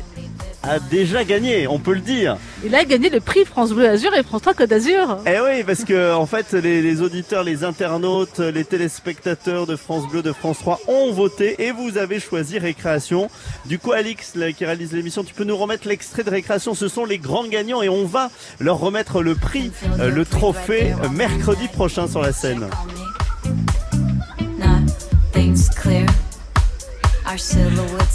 [0.67, 2.37] a déjà gagné, on peut le dire.
[2.63, 5.19] Il a gagné le prix France Bleu Azur et France 3 Côte d'Azur.
[5.25, 10.07] Eh oui, parce que en fait, les, les auditeurs, les internautes, les téléspectateurs de France
[10.07, 13.29] Bleu, de France 3 ont voté et vous avez choisi Récréation.
[13.65, 16.73] Du coup, Alix, là, qui réalise l'émission, tu peux nous remettre l'extrait de Récréation.
[16.73, 20.93] Ce sont les grands gagnants et on va leur remettre le prix, euh, le trophée,
[21.03, 22.67] euh, mercredi prochain sur la scène.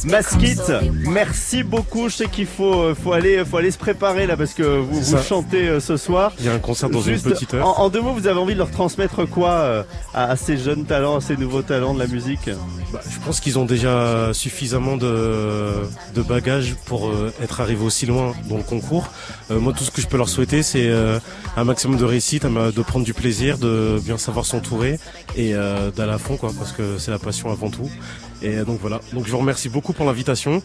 [0.05, 0.73] Masquite,
[1.07, 2.09] merci beaucoup.
[2.09, 5.01] Je sais qu'il faut, euh, faut aller, faut aller se préparer là parce que vous,
[5.19, 6.33] chantez euh, ce soir.
[6.39, 7.79] Il y a un concert dans Juste, une petite heure.
[7.79, 9.83] En, en deux mots, vous avez envie de leur transmettre quoi euh,
[10.15, 12.49] à, à ces jeunes talents, à ces nouveaux talents de la musique?
[12.93, 15.73] Bah, je pense qu'ils ont déjà suffisamment de,
[16.15, 19.09] de bagages pour euh, être arrivés aussi loin dans le concours.
[19.51, 21.19] Euh, moi, tout ce que je peux leur souhaiter, c'est euh,
[21.57, 24.99] un maximum de réussite, de prendre du plaisir, de bien savoir s'entourer
[25.37, 27.89] et euh, d'aller à fond, quoi, parce que c'est la passion avant tout.
[28.43, 29.01] Et donc voilà.
[29.13, 30.63] Donc je vous remercie beaucoup pour l'invitation.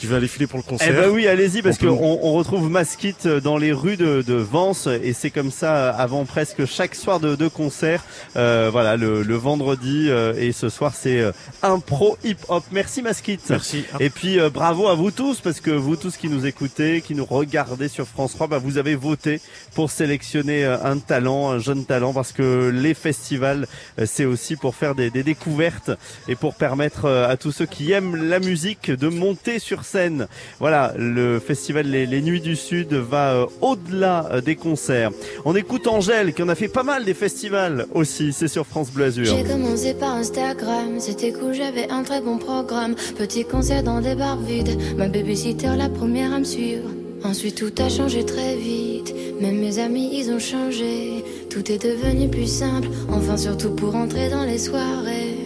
[0.00, 0.88] Je vais aller filer pour le concert.
[0.90, 1.88] Eh ben oui, allez-y parce qu'on
[2.22, 6.66] on retrouve Masquite dans les rues de, de Vence et c'est comme ça avant presque
[6.66, 8.04] chaque soir de, de concert.
[8.36, 11.32] Euh, voilà, le, le vendredi euh, et ce soir c'est euh,
[11.62, 12.62] impro hip hop.
[12.70, 13.42] Merci Masquite.
[13.50, 13.84] Merci.
[13.98, 17.14] Et puis euh, bravo à vous tous parce que vous tous qui nous écoutez, qui
[17.16, 19.40] nous regardez sur France 3, bah, vous avez voté
[19.74, 23.66] pour sélectionner euh, un talent, un jeune talent parce que les festivals
[23.98, 25.90] euh, c'est aussi pour faire des, des découvertes
[26.28, 30.28] et pour permettre euh, à tous ceux qui aiment la musique de monter sur scène.
[30.60, 35.10] Voilà, le festival Les, Nuits du Sud va euh, au-delà euh, des concerts.
[35.44, 38.90] On écoute Angèle qui en a fait pas mal des festivals aussi, c'est sur France
[38.90, 39.24] Bleu Azur.
[39.24, 42.94] J'ai commencé par Instagram, c'était cool, j'avais un très bon programme.
[43.16, 46.88] Petit concert dans des bars vides, ma babysitter la première à me suivre.
[47.24, 51.24] Ensuite tout a changé très vite, même mes amis ils ont changé.
[51.50, 55.36] Tout est devenu plus simple, enfin surtout pour entrer dans les soirées.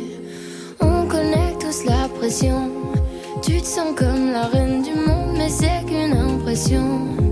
[0.80, 2.70] On connaît tous la pression,
[3.42, 7.31] tu te sens comme la reine du monde, mais c'est qu'une impression.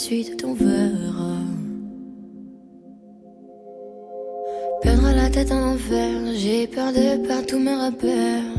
[0.00, 1.36] Enfer, la suite on verra.
[4.82, 8.49] Perdre la tête en enfer, j'ai peur de perdre tous mes repères.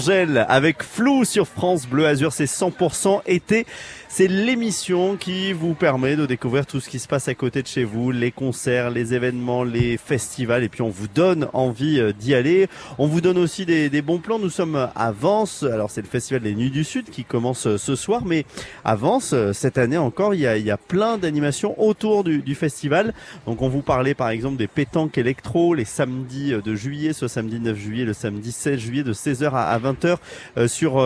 [0.00, 3.66] Angèle avec Flou sur France Bleu Azur, c'est 100% été.
[4.12, 7.68] C'est l'émission qui vous permet de découvrir tout ce qui se passe à côté de
[7.68, 12.12] chez vous, les concerts, les événements, les festivals, et puis on vous donne envie euh,
[12.12, 12.68] d'y aller.
[12.98, 14.40] On vous donne aussi des, bons plans.
[14.40, 15.62] Nous sommes à Vence.
[15.62, 18.46] Alors c'est le festival des Nuits du Sud qui commence euh, ce soir, mais
[18.84, 23.14] à Vence, euh, cette année encore, il y a, plein d'animations autour du, festival.
[23.46, 27.60] Donc on vous parlait par exemple des pétanques électro les samedis de juillet, ce samedi
[27.60, 30.16] 9 juillet, le samedi 16 juillet de 16h à, à 20h
[30.56, 31.00] euh, sur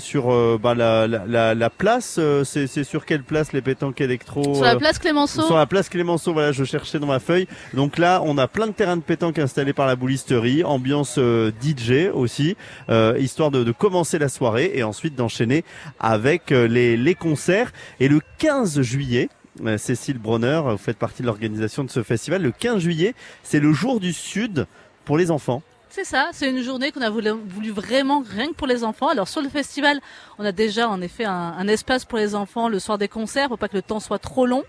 [0.00, 2.18] sur bah, la place.
[2.48, 5.42] C'est sur quelle place les pétanques électro Sur la euh, place Clémenceau.
[5.42, 7.46] Sur la place Clémenceau, voilà, je cherchais dans ma feuille.
[7.74, 11.50] Donc là, on a plein de terrains de pétanque installés par la boulisterie, ambiance euh,
[11.62, 12.56] DJ aussi,
[12.88, 15.64] euh, histoire de, de commencer la soirée et ensuite d'enchaîner
[16.00, 17.72] avec les, les concerts.
[18.00, 19.28] Et le 15 juillet,
[19.76, 22.42] Cécile Bronner, vous faites partie de l'organisation de ce festival.
[22.42, 24.66] Le 15 juillet, c'est le jour du Sud
[25.04, 25.62] pour les enfants.
[25.90, 29.08] C'est ça, c'est une journée qu'on a voulu, voulu vraiment rien que pour les enfants.
[29.08, 30.00] Alors sur le festival,
[30.38, 33.48] on a déjà en effet un, un espace pour les enfants le soir des concerts
[33.48, 34.64] pour pas que le temps soit trop long.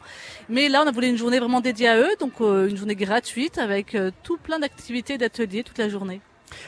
[0.47, 2.95] Mais là, on a voulu une journée vraiment dédiée à eux, donc euh, une journée
[2.95, 6.21] gratuite avec euh, tout plein d'activités, d'ateliers toute la journée.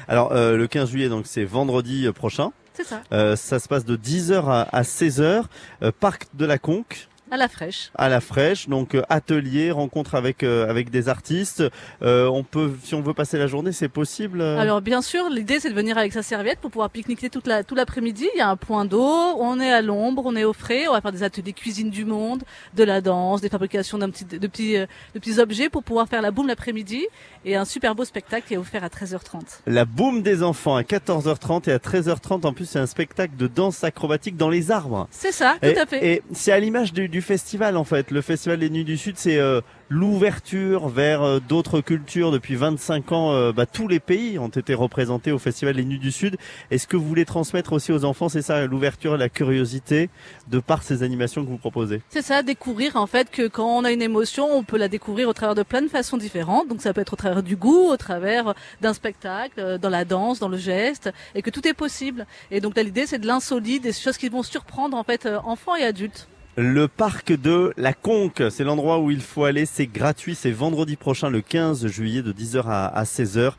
[0.07, 2.51] Alors euh, le 15 juillet, donc c'est vendredi prochain.
[2.73, 3.01] C'est ça,
[3.35, 5.43] ça se passe de 10h à, à 16h,
[5.83, 7.09] euh, parc de la Conque.
[7.31, 7.91] À la fraîche.
[7.95, 11.63] à la fraîche, donc euh, atelier, rencontre avec euh, avec des artistes.
[12.01, 14.41] Euh, on peut, si on veut passer la journée, c'est possible.
[14.41, 17.47] euh Alors bien sûr, l'idée c'est de venir avec sa serviette pour pouvoir pique-niquer toute
[17.47, 18.27] la, tout l'après-midi.
[18.35, 19.01] Il y a un point d'eau,
[19.39, 22.05] on est à l'ombre, on est au frais, on va faire des ateliers cuisine du
[22.05, 22.43] monde,
[22.75, 26.07] de la danse, des fabrications d'un petit, de, petits, euh, de petits objets pour pouvoir
[26.07, 27.05] faire la boum l'après-midi
[27.45, 29.61] et un super beau spectacle qui est offert à 13h30.
[29.67, 32.45] La boum des enfants à 14h30 et à 13h30.
[32.45, 35.07] En plus, c'est un spectacle de danse acrobatique dans les arbres.
[35.11, 36.05] C'est ça, tout Et, à fait.
[36.05, 38.11] et c'est à l'image du, du festival en fait.
[38.11, 42.31] Le festival des Nuits du Sud, c'est euh, l'ouverture vers euh, d'autres cultures.
[42.31, 45.99] Depuis 25 ans, euh, bah, tous les pays ont été représentés au festival des Nuits
[45.99, 46.37] du Sud.
[46.69, 50.09] Est-ce que vous voulez transmettre aussi aux enfants, c'est ça, l'ouverture, et la curiosité
[50.49, 52.01] de par ces animations que vous proposez?
[52.09, 55.27] C'est ça, découvrir en fait que quand on a une émotion, on peut la découvrir
[55.29, 56.67] au travers de plein de façons différentes.
[56.67, 60.39] Donc ça peut être au travers du goût, au travers d'un spectacle, dans la danse,
[60.39, 62.25] dans le geste, et que tout est possible.
[62.51, 65.75] Et donc là, l'idée, c'est de l'insolite, des choses qui vont surprendre en fait enfants
[65.75, 66.27] et adultes.
[66.57, 70.97] Le parc de la Conque, c'est l'endroit où il faut aller, c'est gratuit, c'est vendredi
[70.97, 73.53] prochain le 15 juillet de 10h à, à 16h.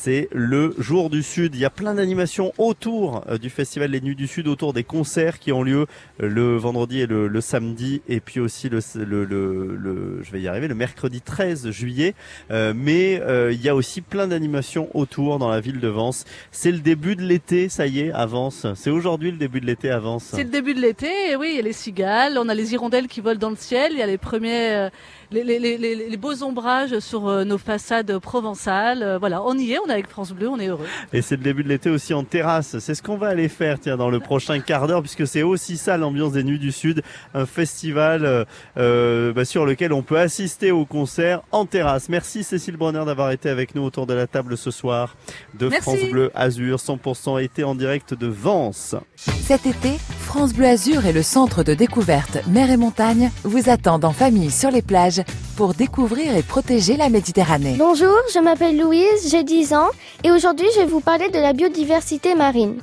[0.00, 1.56] C'est le jour du Sud.
[1.56, 4.84] Il y a plein d'animations autour euh, du festival Les Nuits du Sud, autour des
[4.84, 5.86] concerts qui ont lieu
[6.22, 10.74] euh, le vendredi et le, samedi, et puis aussi le, je vais y arriver, le
[10.74, 12.14] mercredi 13 juillet.
[12.50, 13.20] Euh, mais
[13.52, 16.24] il y a aussi plein d'animations autour dans la ville de Vence.
[16.52, 18.66] C'est le début de l'été, ça y est, à Vence.
[18.76, 20.30] C'est aujourd'hui le début de l'été à Vence.
[20.32, 22.72] C'est le début de l'été, et oui, il y a les cigales, on a les
[22.72, 24.90] hirondelles qui volent dans le ciel, il y a les premiers, euh,
[25.30, 29.02] les, les, les, les, les beaux ombrages sur euh, nos façades provençales.
[29.02, 30.86] Euh, voilà, on y est, on est avec France Bleu, on est heureux.
[31.12, 32.78] Et c'est le début de l'été aussi en terrasse.
[32.78, 35.76] C'est ce qu'on va aller faire, tiens, dans le prochain quart d'heure, puisque c'est aussi
[35.76, 37.02] ça l'ambiance des Nuits du Sud,
[37.34, 38.44] un festival euh,
[38.78, 42.08] euh, bah, sur lequel on peut assister au concert en terrasse.
[42.08, 45.16] Merci Cécile Bronner d'avoir été avec nous autour de la table ce soir
[45.58, 45.82] de Merci.
[45.82, 48.94] France Bleu Azur, 100% été en direct de Vence.
[49.16, 54.04] Cet été, France Bleu Azur et le centre de découverte Mer et Montagne vous attendent
[54.04, 55.17] en famille sur les plages
[55.56, 57.76] pour découvrir et protéger la Méditerranée.
[57.78, 59.88] Bonjour, je m'appelle Louise, j'ai 10 ans
[60.24, 62.80] et aujourd'hui je vais vous parler de la biodiversité marine.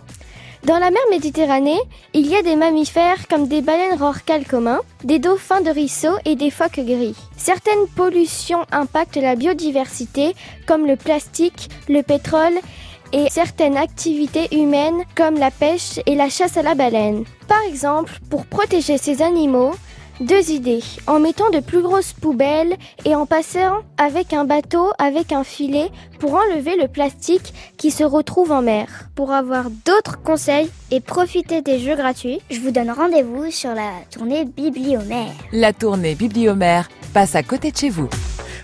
[0.65, 1.79] Dans la mer Méditerranée,
[2.13, 6.35] il y a des mammifères comme des baleines rorquales communs, des dauphins de ruisseau et
[6.35, 7.15] des phoques gris.
[7.37, 12.55] Certaines pollutions impactent la biodiversité comme le plastique, le pétrole
[13.13, 17.25] et certaines activités humaines comme la pêche et la chasse à la baleine.
[17.47, 19.71] Par exemple, pour protéger ces animaux,
[20.19, 20.83] deux idées.
[21.07, 25.89] En mettant de plus grosses poubelles et en passant avec un bateau avec un filet
[26.19, 29.09] pour enlever le plastique qui se retrouve en mer.
[29.15, 33.91] Pour avoir d'autres conseils et profiter des jeux gratuits, je vous donne rendez-vous sur la
[34.11, 35.33] tournée Bibliomère.
[35.51, 38.09] La tournée Bibliomère passe à côté de chez vous.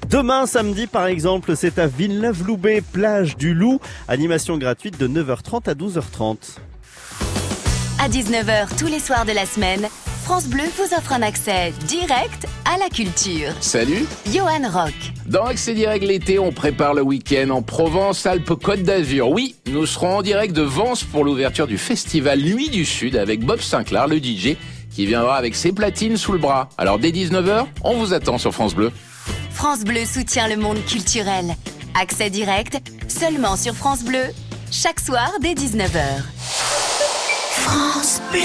[0.09, 3.79] Demain, samedi, par exemple, c'est à Villeneuve-Loubet, plage du Loup.
[4.07, 6.57] Animation gratuite de 9h30 à 12h30.
[8.03, 9.87] À 19h tous les soirs de la semaine,
[10.31, 13.49] France Bleu vous offre un accès direct à la culture.
[13.59, 14.93] Salut Johan Rock.
[15.25, 19.29] Dans Accès Direct l'été, on prépare le week-end en Provence-Alpes-Côte d'Azur.
[19.29, 23.43] Oui, nous serons en direct de Vence pour l'ouverture du festival Nuit du Sud avec
[23.43, 24.55] Bob Sinclair, le DJ,
[24.89, 26.69] qui viendra avec ses platines sous le bras.
[26.77, 28.93] Alors dès 19h, on vous attend sur France Bleu.
[29.51, 31.57] France Bleu soutient le monde culturel.
[31.99, 32.77] Accès direct
[33.09, 34.23] seulement sur France Bleu,
[34.71, 36.21] chaque soir dès 19h.
[37.49, 38.39] France Bleu.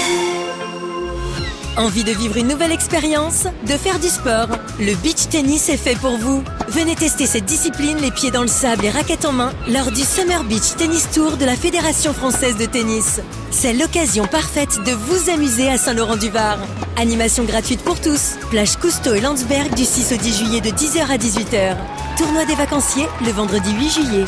[1.77, 4.47] Envie de vivre une nouvelle expérience De faire du sport
[4.79, 6.43] Le beach tennis est fait pour vous.
[6.69, 10.01] Venez tester cette discipline les pieds dans le sable et raquettes en main lors du
[10.01, 13.21] Summer Beach Tennis Tour de la Fédération française de tennis.
[13.51, 16.57] C'est l'occasion parfaite de vous amuser à Saint-Laurent-du-Var.
[16.95, 18.37] Animation gratuite pour tous.
[18.49, 21.77] Plage Cousteau et Landsberg du 6 au 10 juillet de 10h à 18h.
[22.17, 24.25] Tournoi des vacanciers le vendredi 8 juillet.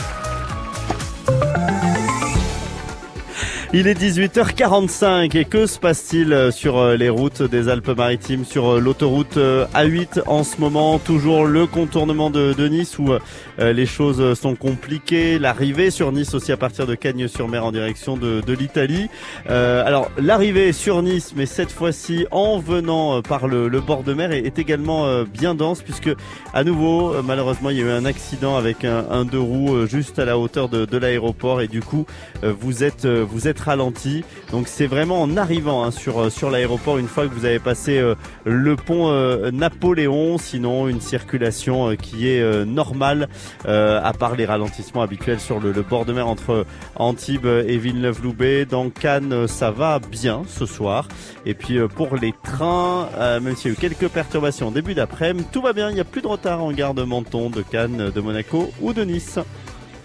[3.72, 8.67] Il est 18h45 et que se passe-t-il euh, sur euh, les routes des Alpes-Maritimes, sur
[8.67, 10.97] euh, l'autoroute euh, A8 en ce moment?
[10.97, 13.11] Toujours le contournement de, Nice où
[13.59, 18.41] les choses sont compliquées, l'arrivée sur Nice aussi à partir de Cagnes-sur-Mer en direction de,
[18.53, 19.09] l'Italie.
[19.47, 24.59] Alors l'arrivée sur Nice, mais cette fois-ci en venant par le, bord de mer est,
[24.59, 26.09] également bien dense puisque
[26.53, 30.26] à nouveau malheureusement il y a eu un accident avec un, deux roues juste à
[30.26, 31.61] la hauteur de, de l'aéroport.
[31.61, 32.05] Et du coup
[32.43, 34.24] vous êtes vous êtes ralenti.
[34.51, 37.60] Donc c'est vraiment en arrivant hein, sur euh, sur l'aéroport une fois que vous avez
[37.60, 43.28] passé euh, le pont euh, Napoléon, sinon une circulation qui est normale
[43.66, 48.66] à part les ralentissements habituels sur le, bord de mer entre Antibes et Villeneuve-Loubet.
[48.66, 51.07] Dans Cannes, ça va bien ce soir.
[51.45, 53.10] Et puis pour les trains,
[53.41, 55.89] même s'il y a eu quelques perturbations en début d'après-midi, tout va bien.
[55.89, 58.93] Il n'y a plus de retard en gare de Menton, de Cannes, de Monaco ou
[58.93, 59.39] de Nice.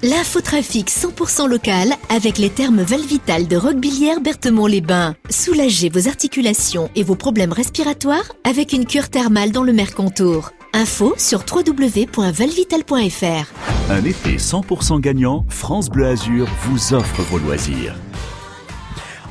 [0.04, 5.14] L'infotrafic 100% local avec les thermes Valvital de Roquebillière Berthemont-les-Bains.
[5.30, 10.50] Soulagez vos articulations et vos problèmes respiratoires avec une cure thermale dans le Mercantour.
[10.74, 13.46] Info sur www.valvital.fr.
[13.88, 17.94] Un été 100% gagnant, France Bleu Azur vous offre vos loisirs.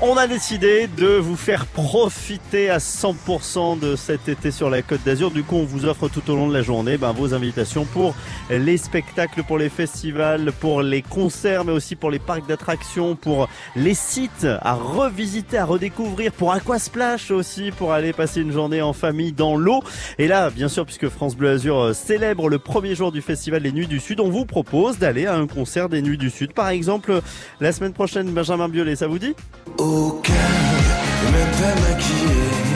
[0.05, 4.99] On a décidé de vous faire profiter à 100% de cet été sur la Côte
[5.05, 5.31] d'Azur.
[5.31, 8.13] Du coup, on vous offre tout au long de la journée ben, vos invitations pour
[8.49, 13.47] les spectacles, pour les festivals, pour les concerts, mais aussi pour les parcs d'attractions, pour
[13.77, 18.91] les sites à revisiter, à redécouvrir, pour Aquasplash aussi, pour aller passer une journée en
[18.91, 19.81] famille dans l'eau.
[20.17, 23.63] Et là, bien sûr, puisque France Bleu Azur euh, célèbre le premier jour du festival
[23.63, 26.51] Les Nuits du Sud, on vous propose d'aller à un concert des Nuits du Sud.
[26.51, 27.21] Par exemple,
[27.61, 29.33] la semaine prochaine, Benjamin Biolay, ça vous dit?
[29.77, 32.72] Au et même pas maquillée.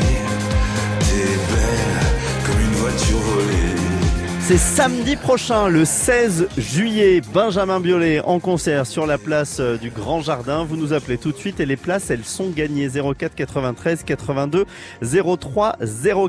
[4.47, 9.89] C'est samedi prochain, le 16 juillet, Benjamin Biolay en concert sur la place euh, du
[9.89, 10.63] Grand Jardin.
[10.63, 14.65] Vous nous appelez tout de suite et les places, elles sont gagnées 04 93 82
[15.01, 15.75] 03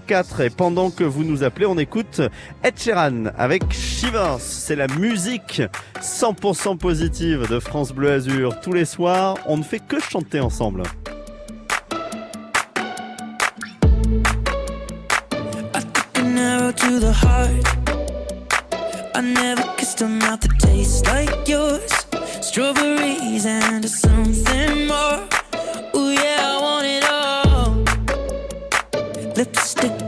[0.05, 0.41] 04.
[0.41, 2.21] Et pendant que vous nous appelez, on écoute
[2.65, 4.41] Ed Sheeran avec Shivers.
[4.41, 5.63] C'est la musique
[6.03, 8.59] 100% positive de France Bleu Azur.
[8.59, 10.83] Tous les soirs, on ne fait que chanter ensemble.
[19.19, 21.91] I never kissed a mouth that tastes like yours.
[22.41, 25.27] Strawberries and something more.
[25.97, 27.83] Ooh, yeah, I want it all.
[29.35, 30.08] Lipstick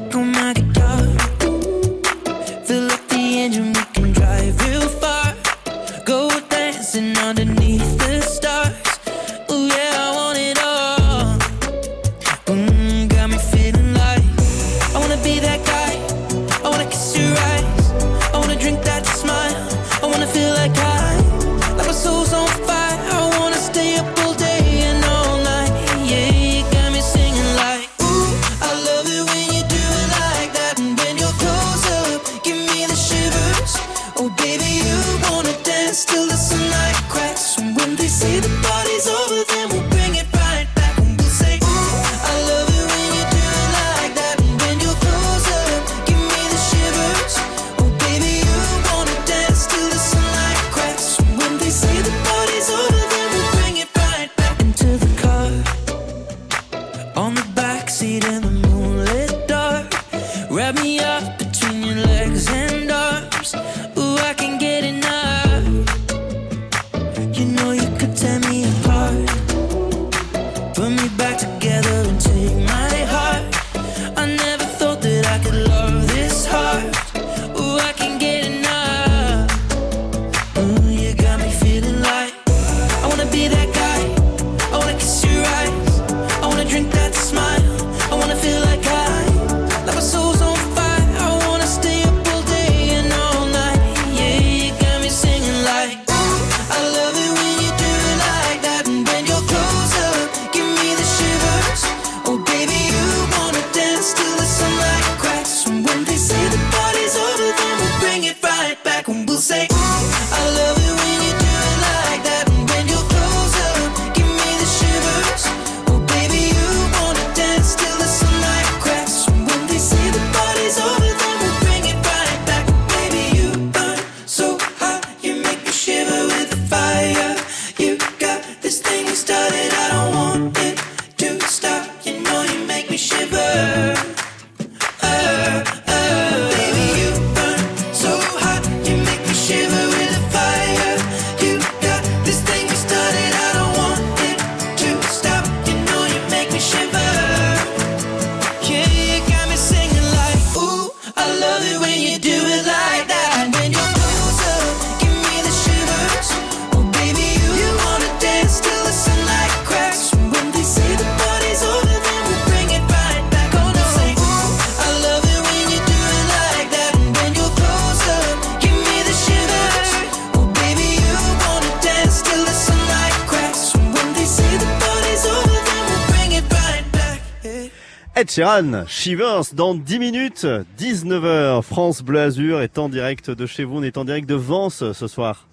[178.39, 180.47] Ed Shivers, dans 10 minutes,
[180.79, 184.35] 19h, France Bleu Azur est en direct de chez vous, on est en direct de
[184.35, 185.49] Vence ce soir.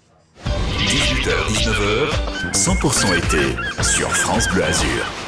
[0.78, 5.27] 18h, 19h, 100% été sur France Bleu Azur.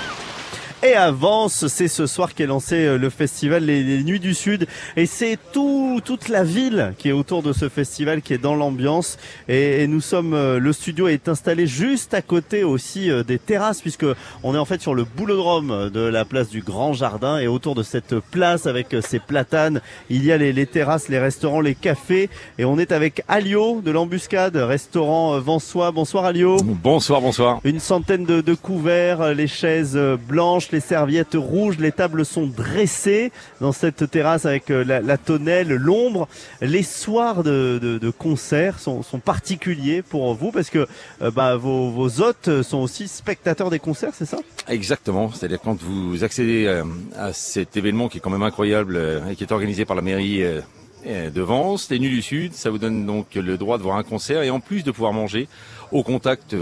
[0.82, 4.32] Et à Vence, c'est ce soir qu'est lancé euh, le festival Les, les Nuits du
[4.32, 4.66] Sud.
[4.96, 8.54] Et c'est tout, toute la ville qui est autour de ce festival, qui est dans
[8.54, 9.18] l'ambiance.
[9.46, 13.38] Et, et nous sommes, euh, le studio est installé juste à côté aussi euh, des
[13.38, 14.06] terrasses, puisque
[14.42, 17.38] on est en fait sur le boulodrome de la place du Grand Jardin.
[17.38, 21.18] Et autour de cette place, avec ces platanes, il y a les, les terrasses, les
[21.18, 22.30] restaurants, les cafés.
[22.56, 25.90] Et on est avec Alio de l'Embuscade, restaurant Vensois.
[25.90, 26.56] Bonsoir Alio.
[26.62, 27.60] Bonsoir, bonsoir.
[27.64, 30.16] Une centaine de, de couverts, les chaises euh,
[30.72, 36.28] les serviettes rouges, les tables sont dressées dans cette terrasse avec euh, la, tonnelle, l'ombre.
[36.60, 40.86] Les soirs de, concerts sont, particuliers pour vous parce que
[41.22, 44.38] euh, bah, vos, hôtes sont aussi spectateurs des concerts, c'est ça?
[44.68, 45.30] Exactement.
[45.32, 46.84] C'est-à-dire quand vous accédez euh,
[47.16, 49.00] à cet événement qui est quand même incroyable
[49.30, 50.42] et qui est organisé par la mairie
[51.04, 54.02] de Vence, les Nuits du Sud, ça vous donne donc le droit de voir un
[54.02, 55.48] concert et en plus de pouvoir manger
[55.92, 56.54] au contact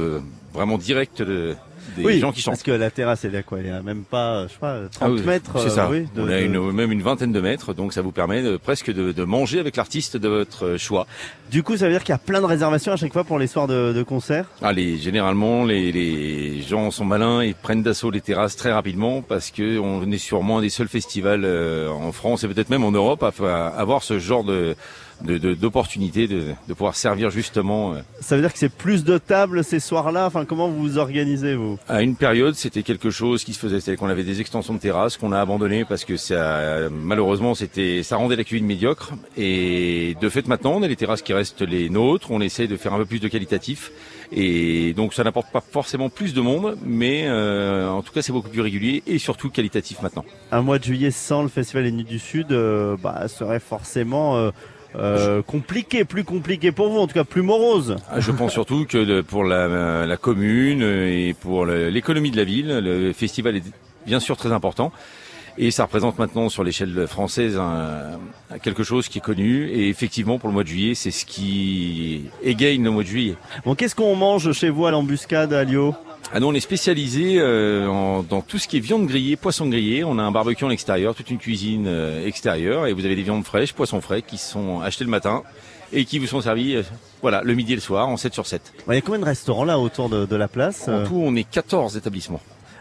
[0.52, 1.56] vraiment direct de,
[1.96, 2.54] des oui, gens qui chantent.
[2.54, 3.58] Parce que la terrasse, elle est à quoi?
[3.60, 5.52] Elle est à même pas, je sais pas, 30 Ah oui, mètres.
[5.58, 5.88] C'est euh, ça.
[5.90, 8.56] oui, de- On a une, même une vingtaine de mètres, donc ça vous permet de-
[8.56, 11.06] presque de, de manger avec l'artiste de votre choix.
[11.50, 13.38] Du coup, ça veut dire qu'il y a plein de réservations à chaque fois pour
[13.38, 18.10] les soirs de, de concerts Allez, généralement, les, les gens sont malins et prennent d'assaut
[18.10, 22.12] les terrasses très rapidement parce que on est sûrement un des seuls festivals euh, en
[22.12, 24.76] France et peut-être même en Europe à, à avoir ce genre de
[25.22, 25.54] de- de- de,
[26.68, 27.94] de pouvoir servir justement.
[27.94, 30.98] euh, Ça veut dire que c'est plus de tables ces soirs-là Enfin, comment vous vous
[30.98, 31.78] organisez, vous?
[31.88, 34.78] À une période, c'était quelque chose qui se faisait, c'est-à-dire qu'on avait des extensions de
[34.78, 39.12] terrasses qu'on a abandonnées parce que ça, malheureusement, c'était, ça rendait la cuisine médiocre.
[39.36, 42.30] Et de fait, maintenant, on a les terrasses qui restent les nôtres.
[42.30, 43.90] On essaie de faire un peu plus de qualitatif.
[44.30, 48.32] Et donc, ça n'apporte pas forcément plus de monde, mais euh, en tout cas, c'est
[48.32, 50.24] beaucoup plus régulier et surtout qualitatif maintenant.
[50.52, 54.36] un mois de juillet sans le festival des Nuits du Sud euh, bah, serait forcément
[54.36, 54.50] euh,
[54.96, 57.96] euh, compliqué, plus compliqué pour vous, en tout cas plus morose.
[58.10, 62.78] Ah, Je pense surtout que pour la, la commune et pour l'économie de la ville,
[62.78, 63.62] le festival est
[64.06, 64.92] bien sûr très important.
[65.60, 68.16] Et ça représente maintenant sur l'échelle française un-
[68.62, 69.66] quelque chose qui est connu.
[69.68, 73.34] Et effectivement, pour le mois de juillet, c'est ce qui égaye le mois de juillet.
[73.64, 75.94] Bon, qu'est-ce qu'on mange chez vous à l'embuscade à Lyon
[76.32, 79.66] Ah non, on est spécialisé euh, en- dans tout ce qui est viande grillée, poisson
[79.66, 80.04] grillé.
[80.04, 83.22] On a un barbecue en extérieur, toute une cuisine euh, extérieure, et vous avez des
[83.22, 85.42] viandes fraîches, poissons frais, qui sont achetés le matin
[85.90, 86.82] et qui vous sont servis, euh,
[87.22, 88.74] voilà, le midi et le soir, en 7 sur 7.
[88.88, 91.34] Il y a combien de restaurants là autour de, de la place En tout, on
[91.34, 92.40] est 14 établissements.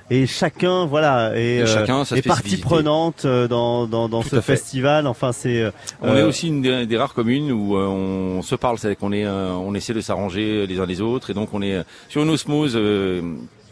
[0.09, 4.39] Et chacun, voilà, est, Et euh, chacun est partie prenante euh, dans, dans, dans ce
[4.39, 5.05] festival.
[5.05, 5.61] Enfin, c'est.
[5.61, 8.97] euh, On est aussi une des, des rares communes où euh, on se parle, c'est-à-dire
[8.99, 11.83] qu'on est, euh, on essaie de s'arranger les uns les autres, et donc on est
[12.07, 13.21] sur une osmose euh,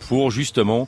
[0.10, 0.88] pour justement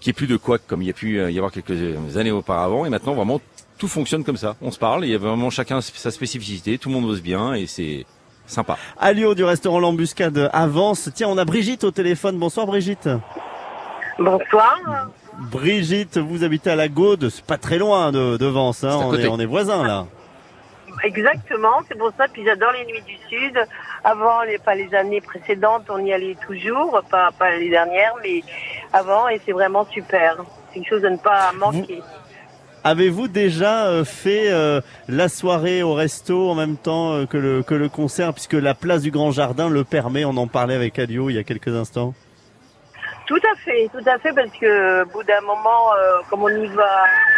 [0.00, 2.32] qu'il n'y ait plus de couac comme il y a pu y avoir quelques années
[2.32, 3.40] auparavant, et maintenant vraiment
[3.78, 4.56] tout fonctionne comme ça.
[4.60, 7.54] On se parle, il y a vraiment chacun sa spécificité, tout le monde bosse bien,
[7.54, 8.06] et c'est
[8.46, 8.76] sympa.
[9.12, 11.10] Lyon du restaurant l'embuscade avance.
[11.14, 12.38] Tiens, on a Brigitte au téléphone.
[12.38, 13.08] Bonsoir Brigitte.
[14.18, 15.08] Bonsoir.
[15.50, 19.00] Brigitte, vous habitez à la Gaude, c'est pas très loin de, de Vence, hein.
[19.02, 20.06] On, est, on est voisins là.
[21.02, 22.26] Exactement, c'est pour ça.
[22.32, 23.58] Puis j'adore les nuits du Sud.
[24.04, 28.42] Avant, les, pas les années précédentes, on y allait toujours, pas, pas les dernières, mais
[28.92, 30.36] avant, et c'est vraiment super.
[30.68, 32.00] C'est quelque chose à ne pas manquer.
[32.84, 37.62] Avez-vous déjà euh, fait euh, la soirée au resto en même temps euh, que, le,
[37.62, 40.98] que le concert, puisque la place du Grand Jardin le permet On en parlait avec
[40.98, 42.12] Alio il y a quelques instants?
[43.26, 46.48] Tout à fait, tout à fait, parce que au bout d'un moment, euh, comme on
[46.48, 46.84] y va,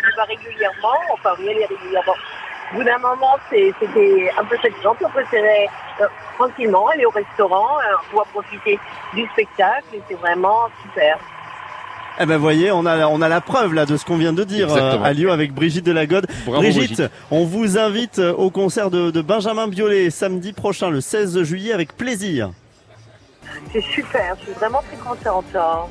[0.03, 2.15] on y va régulièrement, enfin on y allait régulièrement,
[2.73, 5.69] au bout d'un moment, c'est- c'était un peu fatigant, on préférait
[6.01, 6.07] euh,
[6.37, 8.79] tranquillement aller au restaurant, euh, pouvoir profiter
[9.15, 11.19] du spectacle, et c'est vraiment super.
[12.19, 14.43] Eh ben voyez, on a on a la preuve là de ce qu'on vient de
[14.43, 16.27] dire euh, à Lyon avec Brigitte Delagode.
[16.47, 17.11] Bravo, Brigitte, Brigitte.
[17.31, 21.73] on vous invite euh, au concert de, de Benjamin Biolay samedi prochain, le 16 juillet,
[21.75, 22.51] avec plaisir.
[23.73, 25.45] C'est super, je suis vraiment très contente.
[25.55, 25.87] hein.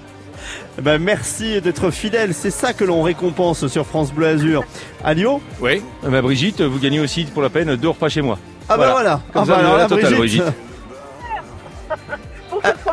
[0.78, 4.64] Eh Ben, merci d'être fidèle, c'est ça que l'on récompense sur France Bleu Azur.
[5.04, 8.38] Alio Oui, bah Brigitte, vous gagnez aussi pour la peine deux repas chez moi.
[8.68, 9.22] Ah bah voilà.
[9.34, 10.42] Comme Ah ça, bah alors là, la totale, Brigitte.
[10.44, 10.56] Brigitte.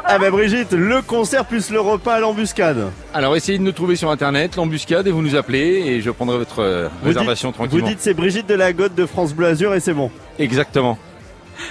[0.04, 2.90] Ah ben Brigitte, le concert plus le repas à l'embuscade.
[3.14, 6.36] Alors essayez de nous trouver sur internet, l'embuscade, et vous nous appelez et je prendrai
[6.36, 7.86] votre euh, Vous réservation dites- tranquillement.
[7.86, 10.10] Vous dites c'est Brigitte de la Gotte de France Bleu Azur et c'est bon.
[10.38, 10.98] Exactement.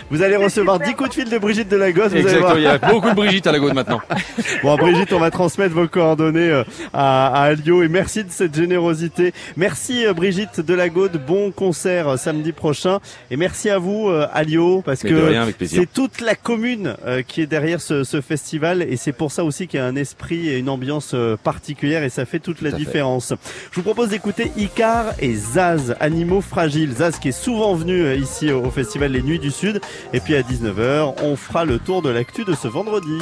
[0.09, 2.09] Vous allez recevoir 10 coups de fil de Brigitte de la Gotte.
[2.09, 2.47] vous allez Exactement.
[2.47, 2.57] voir.
[2.59, 4.01] Il y a beaucoup de Brigitte à la Gaude maintenant.
[4.63, 6.63] Bon Brigitte, on va transmettre vos coordonnées euh,
[6.93, 9.33] à, à Alio et merci de cette générosité.
[9.57, 14.09] Merci euh, Brigitte de la Gaude, bon concert euh, samedi prochain et merci à vous
[14.33, 16.95] Alio parce Mais que c'est toute la commune
[17.27, 19.95] qui est derrière ce, ce festival et c'est pour ça aussi qu'il y a un
[19.95, 22.77] esprit et une ambiance particulière et ça fait toute la fait.
[22.77, 23.33] différence.
[23.71, 26.91] Je vous propose d'écouter Icar et Zaz, animaux fragiles.
[26.97, 29.70] Zaz qui est souvent venu ici au au festival Les Nuits du Sud
[30.13, 33.19] et puis à 19h, on fera le tour de l'actu de ce vendredi.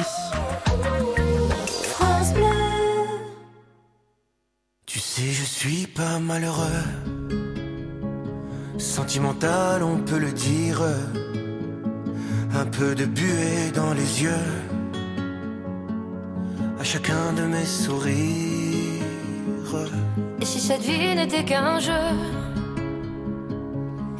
[1.82, 2.44] France Bleu.
[4.86, 6.84] Tu sais, je suis pas malheureux.
[8.78, 10.82] Sentimental, on peut le dire.
[12.54, 14.48] Un peu de buée dans les yeux.
[16.80, 18.50] À chacun de mes sourires.
[20.40, 21.92] Et si cette vie n'était qu'un jeu?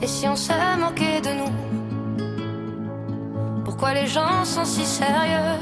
[0.02, 1.69] Et si on se moquait de nous?
[3.80, 5.58] Pourquoi les gens sont si sérieux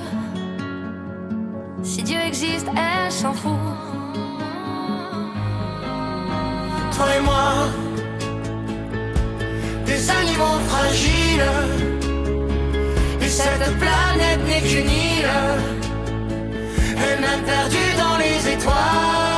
[1.85, 3.53] Si Dieu existe, elle s'en fout.
[6.97, 7.53] Toi et moi,
[9.87, 11.53] des animaux fragiles.
[13.21, 15.31] Et cette planète n'est qu'une île.
[16.97, 19.38] Elle-même perdue dans les étoiles.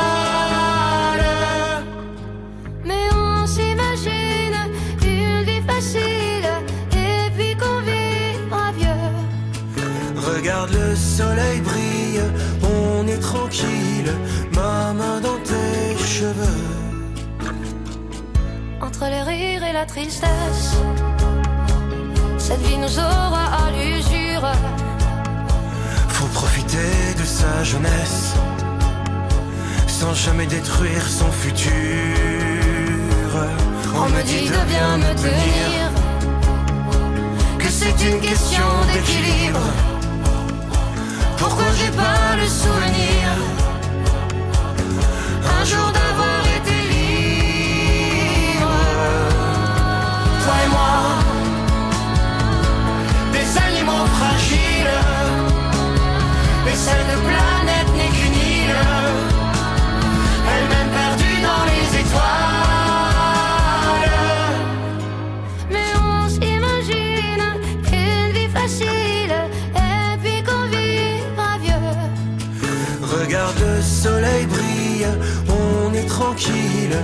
[19.00, 20.76] Entre les rires et la tristesse
[22.36, 24.46] Cette vie nous aura à l'usure
[26.08, 28.34] Faut profiter de sa jeunesse
[29.86, 31.72] sans jamais détruire son futur.
[33.94, 35.92] On me dit de bien me tenir,
[37.58, 39.60] que c'est une question d'équilibre.
[41.38, 43.59] Pourquoi j'ai pas le souvenir
[50.64, 50.94] et moi,
[53.32, 54.98] des animaux fragiles.
[56.68, 58.82] Et cette planète n'est qu'une île,
[60.52, 62.80] elle-même perdue dans les étoiles.
[65.70, 67.44] Mais on s'imagine
[67.92, 69.34] une vie facile
[69.74, 71.90] Et puis qu'on vivra vieux
[73.02, 75.08] Regarde le soleil brille,
[75.48, 76.96] on est tranquille,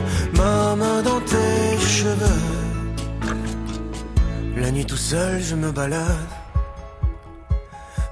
[5.11, 6.35] seul, je me balade,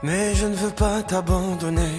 [0.03, 1.97] mais je ne veux pas t'abandonner.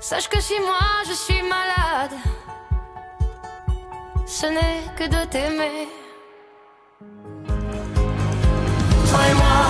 [0.00, 2.16] Sache que si moi je suis malade
[4.38, 5.80] Ce n'est que de t'aimer.
[9.08, 9.64] Toi et moi,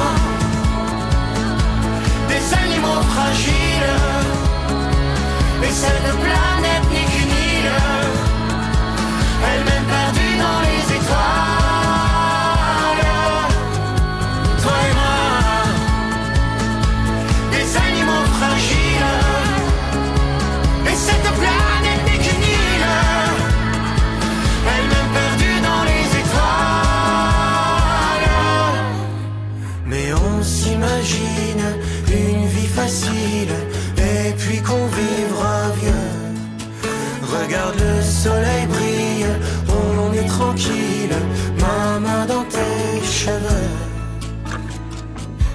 [2.31, 3.97] des animaux fragiles,
[5.67, 6.94] et cette planète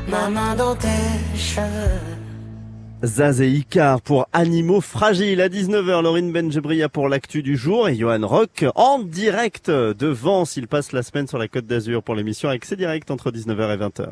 [0.09, 0.55] Ma.
[3.03, 6.01] Zaz et Icar pour Animaux Fragiles à 19h.
[6.01, 10.57] Laurine Benjebria pour l'actu du jour et Johan Rock en direct de Vence.
[10.57, 13.77] Il passe la semaine sur la Côte d'Azur pour l'émission Accès Direct entre 19h et
[13.77, 14.09] 20h.